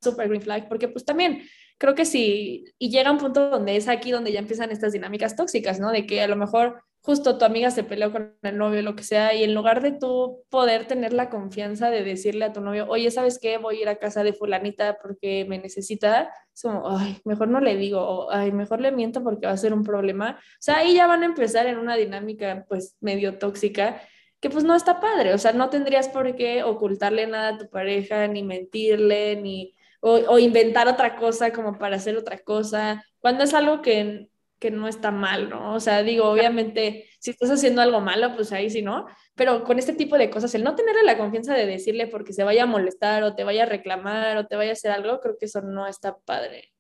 [0.02, 1.44] super green flag, porque pues también
[1.78, 5.36] creo que sí, y llega un punto donde es aquí donde ya empiezan estas dinámicas
[5.36, 5.92] tóxicas, ¿no?
[5.92, 9.04] De que a lo mejor justo tu amiga se peleó con el novio, lo que
[9.04, 12.86] sea, y en lugar de tú poder tener la confianza de decirle a tu novio,
[12.90, 13.58] oye, ¿sabes qué?
[13.58, 17.62] Voy a ir a casa de fulanita porque me necesita, es como, ay, mejor no
[17.62, 20.38] le digo, o ay, mejor le miento porque va a ser un problema.
[20.38, 24.02] O sea, ahí ya van a empezar en una dinámica pues medio tóxica
[24.42, 27.70] que pues no está padre, o sea, no tendrías por qué ocultarle nada a tu
[27.70, 33.44] pareja, ni mentirle, ni, o, o inventar otra cosa como para hacer otra cosa, cuando
[33.44, 34.30] es algo que
[34.60, 35.76] que no está mal, ¿no?
[35.76, 39.06] O sea, digo, obviamente, si estás haciendo algo malo, pues ahí sí, ¿no?
[39.36, 42.44] Pero con este tipo de cosas, el no tenerle la confianza de decirle porque se
[42.44, 45.38] vaya a molestar o te vaya a reclamar o te vaya a hacer algo, creo
[45.38, 46.74] que eso no está padre.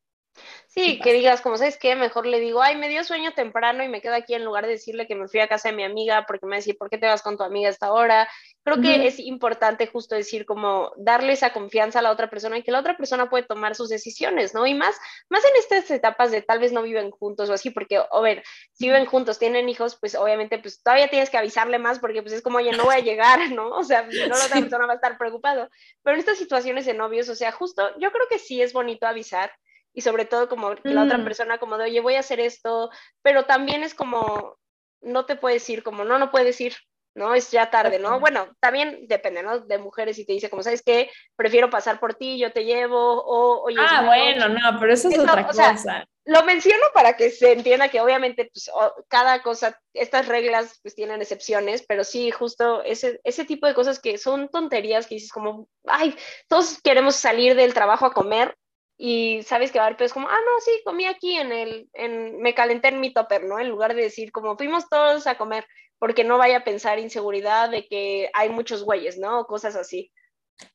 [0.77, 3.87] Sí, que digas, como sabes qué, mejor le digo, ay, me dio sueño temprano y
[3.87, 6.25] me quedo aquí en lugar de decirle que me fui a casa de mi amiga
[6.27, 8.29] porque me decía, ¿por qué te vas con tu amiga a esta hora?
[8.63, 12.61] Creo que es importante justo decir como darle esa confianza a la otra persona y
[12.61, 14.67] que la otra persona puede tomar sus decisiones, ¿no?
[14.67, 14.95] Y más,
[15.29, 18.43] más en estas etapas de tal vez no viven juntos o así, porque, a ver,
[18.71, 22.35] si viven juntos, tienen hijos, pues obviamente, pues todavía tienes que avisarle más porque pues
[22.35, 23.69] es como, oye, no voy a llegar, ¿no?
[23.69, 25.71] O sea, no la otra persona va a estar preocupado.
[26.03, 29.07] Pero en estas situaciones de novios, o sea, justo yo creo que sí es bonito
[29.07, 29.51] avisar
[29.97, 31.23] y sobre todo como que la otra mm.
[31.23, 32.91] persona como de, oye, voy a hacer esto,
[33.23, 34.55] pero también es como,
[35.01, 36.75] no te puedes ir, como, no, no puedes ir,
[37.15, 37.33] ¿no?
[37.33, 38.19] Es ya tarde, ¿no?
[38.19, 39.61] Bueno, también depende, ¿no?
[39.61, 41.09] De mujeres y te dice, como, ¿sabes qué?
[41.35, 43.79] Prefiero pasar por ti, yo te llevo, o, oye...
[43.79, 46.05] Ah, bueno, no, pero eso es otra cosa.
[46.25, 48.69] lo menciono para que se entienda que obviamente pues,
[49.07, 53.99] cada cosa, estas reglas pues tienen excepciones, pero sí, justo ese, ese tipo de cosas
[53.99, 56.15] que son tonterías que dices como, ay,
[56.47, 58.55] todos queremos salir del trabajo a comer,
[58.97, 61.89] y sabes que va a haber pedos como, ah, no, sí, comí aquí en el,
[61.93, 63.59] en, me calenté en mi topper, ¿no?
[63.59, 65.65] En lugar de decir como fuimos todos a comer,
[65.99, 69.41] porque no vaya a pensar inseguridad de que hay muchos güeyes, ¿no?
[69.41, 70.11] O cosas así.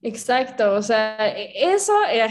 [0.01, 2.23] Exacto, o sea, e, eso, eh,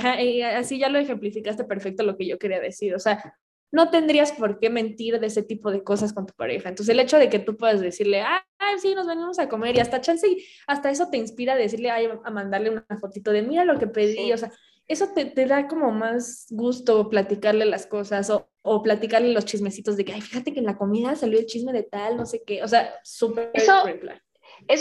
[0.56, 3.38] así ya lo ejemplificaste perfecto lo que yo quería decir, o sea,
[3.72, 6.70] no tendrías por qué mentir de ese tipo de cosas con tu pareja.
[6.70, 8.44] Entonces, el hecho de que tú puedas decirle, ah,
[8.82, 10.28] sí, nos venimos a comer y hasta chance,
[10.68, 13.88] hasta eso te inspira a decirle, ay, a mandarle una fotito de mira lo que
[13.88, 14.52] pedí, o sea,
[14.92, 19.98] eso te, te, da como más gusto platicarle las cosas o, o, platicarle los chismecitos
[19.98, 22.44] de que, ay, fíjate que en la comida salió el chisme de tal, no sé
[22.46, 23.84] qué, o sea, súper eso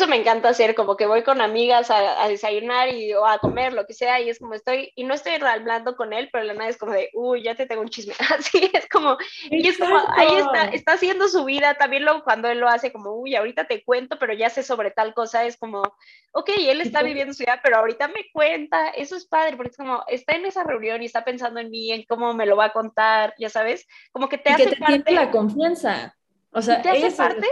[0.08, 3.86] me encanta hacer, como que voy con amigas a, desayunar y, o a comer, lo
[3.86, 6.68] que sea, y es como estoy, y no estoy hablando con él, pero la nada
[6.68, 9.16] es como de, uy, ya te tengo un chisme, así es como,
[9.50, 12.92] y es como, ahí está, está haciendo su vida, también luego cuando él lo hace
[12.92, 15.82] como, uy, ahorita te cuento, pero ya sé sobre tal cosa, es como,
[16.32, 19.76] ok, él está viviendo su vida, pero ahorita me cuenta, eso es padre, porque es
[19.76, 22.66] como, está en esa reunión y está pensando en mí, en cómo me lo va
[22.66, 25.12] a contar, ya sabes, como que te hace que te parte.
[25.12, 26.16] la confianza.
[26.52, 27.46] O sea, ¿Te hace parte?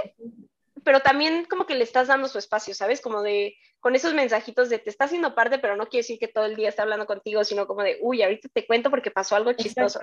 [0.84, 3.00] Pero también como que le estás dando su espacio, ¿sabes?
[3.00, 6.28] Como de, con esos mensajitos de te está haciendo parte, pero no quiere decir que
[6.28, 9.36] todo el día está hablando contigo, sino como de, uy, ahorita te cuento porque pasó
[9.36, 10.00] algo chistoso.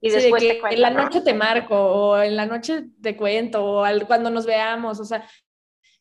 [0.00, 0.74] Y después te cuento.
[0.74, 4.46] En la noche te marco, o en la noche te cuento, o al, cuando nos
[4.46, 5.28] veamos, o sea,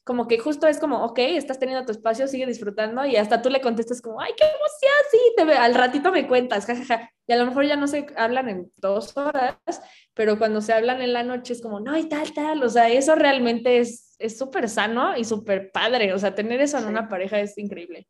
[0.03, 3.49] como que justo es como, ok, estás teniendo tu espacio, sigue disfrutando y hasta tú
[3.49, 7.11] le contestas como, ay, qué emoción, sí, te al ratito me cuentas, jajaja.
[7.27, 9.57] Y a lo mejor ya no se hablan en dos horas,
[10.13, 12.89] pero cuando se hablan en la noche es como, no, y tal, tal, o sea,
[12.89, 17.39] eso realmente es súper sano y súper padre, o sea, tener eso en una pareja
[17.39, 18.07] es increíble.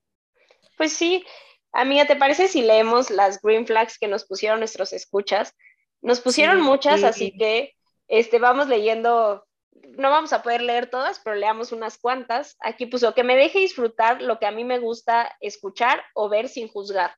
[0.77, 1.23] Pues sí,
[1.71, 5.55] amiga, ¿te parece si leemos las green flags que nos pusieron nuestros escuchas?
[6.01, 7.75] Nos pusieron muchas, así que
[8.07, 12.57] este, vamos leyendo, no vamos a poder leer todas, pero leamos unas cuantas.
[12.59, 16.49] Aquí puso que me deje disfrutar lo que a mí me gusta escuchar o ver
[16.49, 17.15] sin juzgar.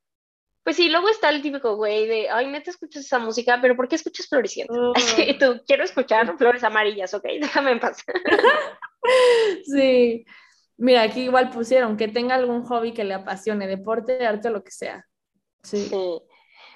[0.63, 3.87] Pues sí, luego está el típico güey de, ay, neta escuchas esa música, pero ¿por
[3.87, 4.93] qué escuchas floreciendo?
[5.17, 8.03] Y tú, quiero escuchar flores amarillas, ok, déjame en paz.
[9.65, 10.25] sí,
[10.77, 14.71] mira, aquí igual pusieron que tenga algún hobby que le apasione, deporte, arte, lo que
[14.71, 15.05] sea.
[15.63, 15.87] Sí.
[15.89, 16.21] sí.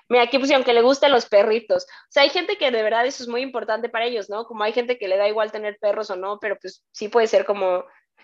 [0.10, 1.84] Mira, aquí pusieron que le gusten los perritos.
[1.84, 4.46] O sea, hay gente que de verdad eso es muy importante para ellos, ¿no?
[4.46, 7.28] Como hay gente que le da igual tener perros o no, pero pues sí puede
[7.28, 7.84] ser como,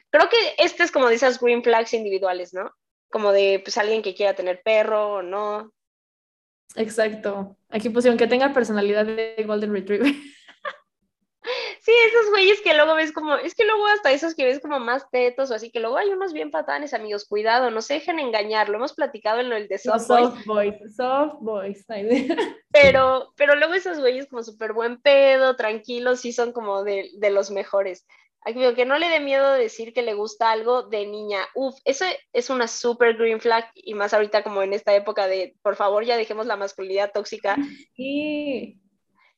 [0.09, 2.71] creo que este es como de esas green flags individuales, ¿no?
[3.13, 5.71] Como de pues alguien que quiera tener perro o no.
[6.75, 7.55] Exacto.
[7.69, 10.11] Aquí pusieron que tenga personalidad de Golden Retriever.
[11.81, 14.79] Sí, esos güeyes que luego ves como, es que luego hasta esos que ves como
[14.79, 18.19] más tetos o así, que luego hay unos bien patanes, amigos, cuidado, no se dejen
[18.19, 20.75] engañar, lo hemos platicado en lo del de soft, soft boys.
[20.95, 21.85] Soft boys,
[22.71, 27.29] Pero, pero luego esos güeyes como súper buen pedo, tranquilos, sí son como de, de
[27.31, 28.07] los mejores.
[28.45, 31.47] Aquí que no le dé miedo decir que le gusta algo de niña.
[31.55, 35.55] Uf, eso es una super green flag y más ahorita como en esta época de,
[35.61, 37.55] por favor, ya dejemos la masculinidad tóxica.
[37.95, 38.79] Sí.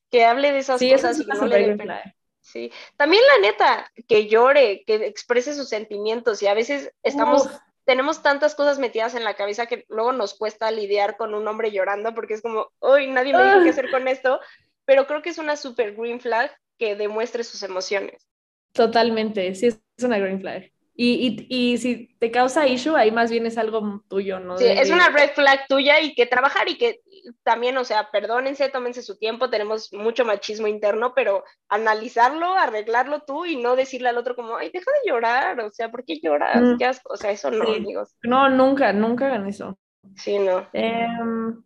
[0.09, 2.13] Que hable de esas cosas y no le dé
[2.45, 7.49] Sí, también la neta, que llore, que exprese sus sentimientos y a veces estamos,
[7.85, 11.71] tenemos tantas cosas metidas en la cabeza que luego nos cuesta lidiar con un hombre
[11.71, 14.39] llorando porque es como, uy, nadie me dijo qué hacer con esto,
[14.85, 18.29] pero creo que es una super green flag que demuestre sus emociones.
[18.76, 20.69] Totalmente, sí, es una green flag.
[20.97, 24.57] Y, y, y, si te causa issue, ahí más bien es algo tuyo, ¿no?
[24.57, 27.01] Sí, es una red flag tuya y que trabajar y que
[27.43, 33.45] también, o sea, perdónense, tómense su tiempo, tenemos mucho machismo interno, pero analizarlo, arreglarlo tú
[33.45, 36.61] y no decirle al otro como, ay, deja de llorar, o sea, ¿por qué lloras?
[36.61, 36.78] Mm.
[37.09, 38.15] O sea, eso no, amigos.
[38.23, 39.78] No, nunca, nunca hagan eso.
[40.15, 40.65] Sí, no.
[40.71, 41.61] Em,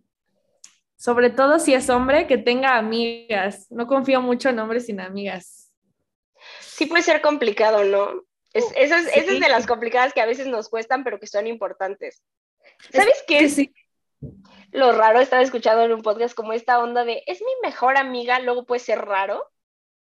[0.95, 3.67] sobre todo si es hombre, que tenga amigas.
[3.69, 5.58] No confío mucho en hombres sin amigas.
[6.79, 8.23] Sí puede ser complicado, ¿no?
[8.53, 12.23] Es, esas, es de las complicadas que a veces nos cuestan, pero que son importantes.
[12.89, 13.39] ¿Sabes qué?
[13.39, 13.73] Es sí.
[14.71, 18.39] Lo raro, estaba escuchando en un podcast como esta onda de, es mi mejor amiga,
[18.39, 19.43] luego puede ser raro,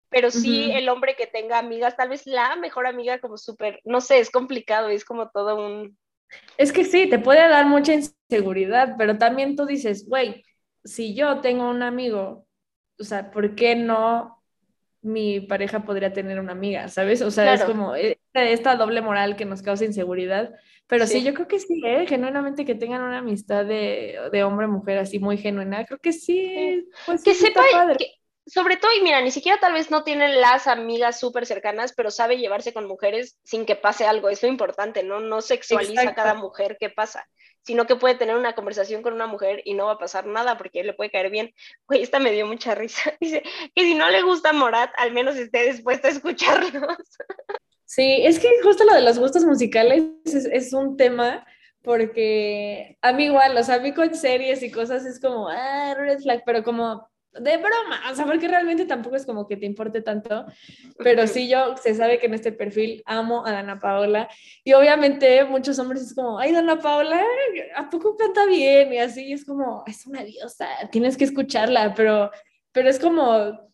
[0.07, 3.99] pero sí el hombre que tenga amigas, tal vez la mejor amiga como súper, no
[3.99, 5.97] sé, es complicado, es como todo un...
[6.57, 10.45] Es que sí, te puede dar mucha inseguridad, pero también tú dices, güey,
[10.85, 12.47] si yo tengo un amigo,
[12.97, 14.38] o sea, ¿por qué no
[15.01, 17.21] mi pareja podría tener una amiga, ¿sabes?
[17.21, 20.51] O sea, es como esta, doble moral que nos causa inseguridad.
[20.87, 22.05] Pero sí, yo creo que sí, ¿eh?
[22.07, 26.85] genuinamente que tengan una amistad de, de hombre-mujer así muy genuina, creo que sí.
[27.05, 27.61] Pues, que sepa,
[28.49, 32.11] sobre todo, y mira, ni siquiera tal vez no tienen las amigas súper cercanas, pero
[32.11, 35.19] sabe llevarse con mujeres sin que pase algo, es lo importante, ¿no?
[35.19, 37.25] No sexualiza a cada mujer que pasa
[37.63, 40.57] sino que puede tener una conversación con una mujer y no va a pasar nada
[40.57, 41.53] porque le puede caer bien.
[41.87, 43.13] Güey, esta me dio mucha risa.
[43.19, 43.43] Dice
[43.75, 46.97] que si no le gusta Morat, al menos esté dispuesto a escucharnos.
[47.85, 51.45] Sí, es que justo lo de los gustos musicales es, es un tema
[51.81, 55.95] porque a mí igual, o sea, a mí con series y cosas es como, ah,
[55.95, 59.65] red flag, pero como de broma, o sea, porque realmente tampoco es como que te
[59.65, 60.45] importe tanto,
[60.97, 64.27] pero sí yo, se sabe que en este perfil amo a Dana Paola
[64.63, 67.23] y obviamente muchos hombres es como, ay, Dana Paola,
[67.75, 68.93] ¿a poco canta bien?
[68.93, 72.31] Y así es como, es una diosa, tienes que escucharla, pero,
[72.71, 73.69] pero es como,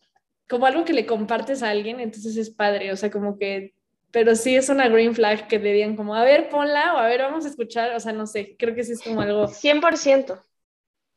[0.48, 3.74] como algo que le compartes a alguien, entonces es padre, o sea, como que,
[4.10, 7.06] pero sí es una green flag que te digan como, a ver, ponla o a
[7.06, 9.46] ver, vamos a escuchar, o sea, no sé, creo que sí es como algo...
[9.48, 10.40] 100%.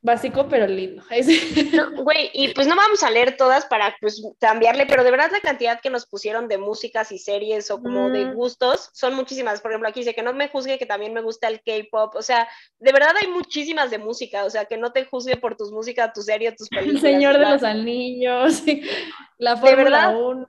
[0.02, 1.04] Básico, pero lindo.
[2.04, 5.42] güey, y pues no vamos a leer todas para pues cambiarle, pero de verdad la
[5.42, 8.34] cantidad que nos pusieron de músicas y series o como de mm.
[8.34, 9.60] gustos son muchísimas.
[9.60, 12.16] Por ejemplo, aquí dice que no me juzgue que también me gusta el K-pop.
[12.16, 12.48] O sea,
[12.78, 14.46] de verdad hay muchísimas de música.
[14.46, 17.04] O sea, que no te juzgue por tus músicas, tu serie, tus películas.
[17.04, 18.64] El Señor de los Anillos,
[19.38, 20.48] la Fórmula 1.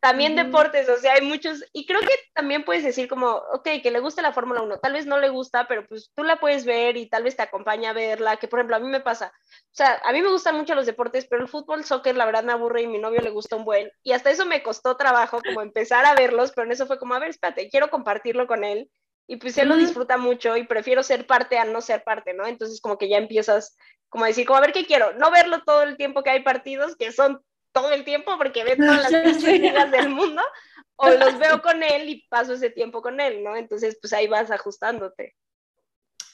[0.00, 3.90] También deportes, o sea, hay muchos, y creo que también puedes decir como, ok, que
[3.90, 6.64] le gusta la Fórmula 1, tal vez no le gusta, pero pues tú la puedes
[6.64, 9.32] ver y tal vez te acompaña a verla, que por ejemplo a mí me pasa,
[9.50, 12.44] o sea, a mí me gustan mucho los deportes, pero el fútbol, soccer, la verdad
[12.44, 15.40] me aburre y mi novio le gusta un buen, y hasta eso me costó trabajo
[15.44, 18.62] como empezar a verlos, pero en eso fue como, a ver, espérate, quiero compartirlo con
[18.62, 18.88] él,
[19.26, 22.46] y pues él lo disfruta mucho y prefiero ser parte a no ser parte, ¿no?
[22.46, 23.76] Entonces como que ya empiezas
[24.08, 26.42] como a decir, como a ver qué quiero, no verlo todo el tiempo que hay
[26.42, 27.42] partidos, que son
[27.80, 30.42] todo el tiempo porque ve todas las ligas del mundo,
[30.96, 33.56] o los veo con él y paso ese tiempo con él, ¿no?
[33.56, 35.34] Entonces, pues ahí vas ajustándote.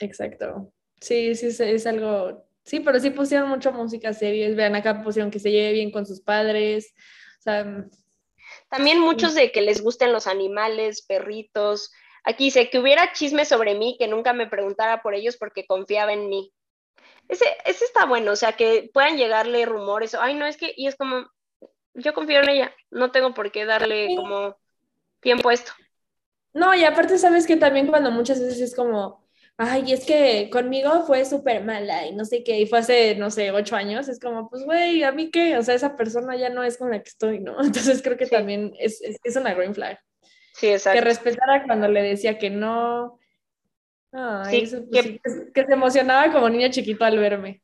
[0.00, 0.72] Exacto.
[1.00, 2.46] Sí, sí, es algo.
[2.64, 4.56] Sí, pero sí pusieron mucho música, series.
[4.56, 6.94] Vean, acá pusieron que se lleve bien con sus padres.
[7.40, 7.86] O sea,
[8.70, 11.92] También muchos de que les gusten los animales, perritos.
[12.24, 16.14] Aquí dice que hubiera chisme sobre mí, que nunca me preguntara por ellos porque confiaba
[16.14, 16.54] en mí.
[17.28, 20.86] Ese, ese está bueno, o sea, que puedan llegarle rumores, ay, no, es que, y
[20.86, 21.26] es como,
[21.94, 24.56] yo confío en ella, no tengo por qué darle como
[25.20, 25.72] tiempo a esto.
[26.52, 29.24] No, y aparte sabes que también cuando muchas veces es como,
[29.56, 33.30] ay, es que conmigo fue súper mala y no sé qué, y fue hace, no
[33.30, 35.56] sé, ocho años, es como, pues, güey, ¿a mí qué?
[35.58, 37.56] O sea, esa persona ya no es con la que estoy, ¿no?
[37.62, 39.98] Entonces creo que también es, es, una green flag.
[40.54, 40.98] Sí, exacto.
[40.98, 43.18] Que respetara cuando le decía que no.
[44.12, 45.20] Ay, sí, pues que...
[45.52, 45.66] que...
[45.66, 47.60] se emocionaba como niño chiquito al verme.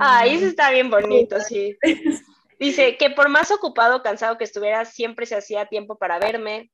[0.00, 1.76] Ay, eso está bien bonito, sí.
[2.58, 6.70] Dice que por más ocupado o cansado que estuviera, siempre se hacía tiempo para verme.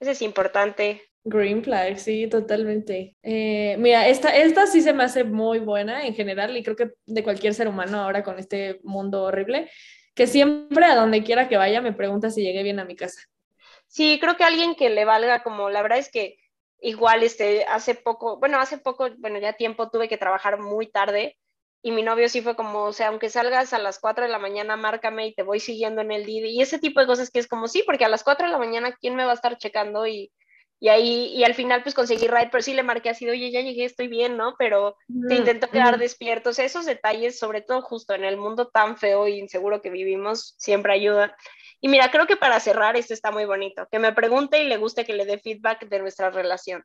[0.00, 1.02] Eso es importante.
[1.24, 3.16] Green flag, sí, totalmente.
[3.22, 6.90] Eh, mira, esta, esta sí se me hace muy buena en general y creo que
[7.06, 9.70] de cualquier ser humano ahora con este mundo horrible,
[10.14, 13.22] que siempre a donde quiera que vaya me pregunta si llegué bien a mi casa.
[13.86, 16.36] Sí, creo que alguien que le valga como, la verdad es que
[16.80, 21.38] igual este, hace poco, bueno, hace poco, bueno, ya tiempo tuve que trabajar muy tarde
[21.86, 24.38] y mi novio sí fue como, o sea, aunque salgas a las 4 de la
[24.38, 26.46] mañana, márcame y te voy siguiendo en el día.
[26.46, 28.58] Y ese tipo de cosas que es como, sí, porque a las 4 de la
[28.58, 30.06] mañana, ¿quién me va a estar checando?
[30.06, 30.32] Y,
[30.80, 33.60] y ahí, y al final pues conseguí ride, pero sí le marqué así, oye, ya
[33.60, 34.54] llegué, estoy bien, ¿no?
[34.58, 34.96] Pero
[35.28, 36.48] te intento quedar despierto.
[36.48, 39.90] O sea, esos detalles, sobre todo justo en el mundo tan feo y inseguro que
[39.90, 41.32] vivimos, siempre ayudan.
[41.82, 44.78] Y mira, creo que para cerrar, esto está muy bonito, que me pregunte y le
[44.78, 46.82] guste que le dé feedback de nuestra relación.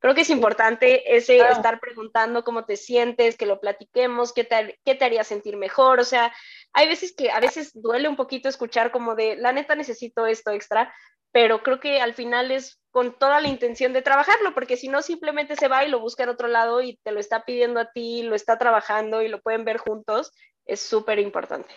[0.00, 4.80] Creo que es importante ese estar preguntando cómo te sientes, que lo platiquemos, qué te,
[4.84, 6.00] qué te haría sentir mejor.
[6.00, 6.32] O sea,
[6.72, 10.52] hay veces que a veces duele un poquito escuchar como de, la neta necesito esto
[10.52, 10.92] extra,
[11.32, 15.02] pero creo que al final es con toda la intención de trabajarlo, porque si no
[15.02, 17.92] simplemente se va y lo busca en otro lado y te lo está pidiendo a
[17.92, 20.32] ti, lo está trabajando y lo pueden ver juntos,
[20.64, 21.72] es súper importante.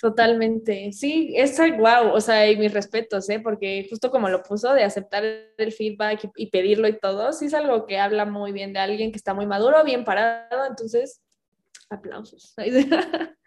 [0.00, 0.92] Totalmente.
[0.92, 3.38] Sí, es wow, o sea, y mis respetos, ¿eh?
[3.38, 7.54] Porque justo como lo puso, de aceptar el feedback y, pedirlo y todo, sí es
[7.54, 11.20] algo que habla muy bien de alguien que está muy maduro, bien parado, entonces,
[11.90, 12.54] aplausos.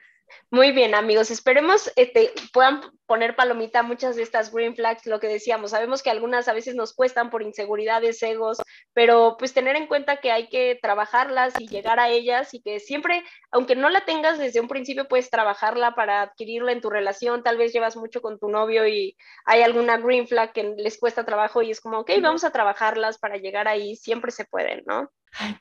[0.49, 1.31] Muy bien, amigos.
[1.31, 5.71] Esperemos este, puedan poner palomita muchas de estas green flags, lo que decíamos.
[5.71, 8.61] Sabemos que algunas a veces nos cuestan por inseguridades, egos,
[8.93, 12.79] pero pues tener en cuenta que hay que trabajarlas y llegar a ellas y que
[12.79, 17.41] siempre, aunque no la tengas desde un principio, puedes trabajarla para adquirirla en tu relación.
[17.41, 21.25] Tal vez llevas mucho con tu novio y hay alguna green flag que les cuesta
[21.25, 23.95] trabajo y es como, ok, vamos a trabajarlas para llegar ahí.
[23.95, 25.11] Siempre se pueden, ¿no?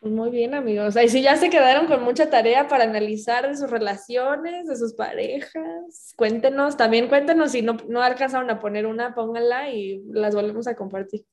[0.01, 0.97] Pues muy bien, amigos.
[0.97, 4.95] Ahí sí ya se quedaron con mucha tarea para analizar de sus relaciones, de sus
[4.95, 6.15] parejas.
[6.17, 10.77] Cuéntenos, también cuéntenos si no, no alcanzaron a poner una, pónganla y las volvemos a
[10.77, 11.25] compartir.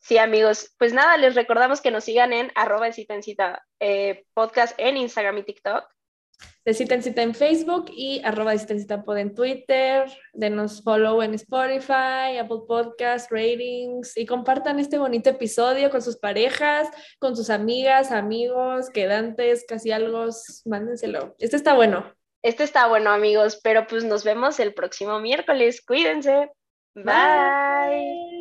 [0.00, 0.74] Sí, amigos.
[0.78, 4.96] Pues nada, les recordamos que nos sigan en arroba cita en cita eh, podcast en
[4.96, 5.84] Instagram y TikTok
[6.64, 10.10] de Cita en Cita en Facebook y arroba de Cita en Cita Pod en Twitter.
[10.32, 16.88] Denos follow en Spotify, Apple Podcast, ratings y compartan este bonito episodio con sus parejas,
[17.18, 20.28] con sus amigas, amigos, quedantes, casi algo.
[20.64, 21.34] Mándenselo.
[21.38, 22.12] Este está bueno.
[22.42, 25.82] Este está bueno, amigos, pero pues nos vemos el próximo miércoles.
[25.86, 26.50] Cuídense.
[26.94, 28.39] Bye.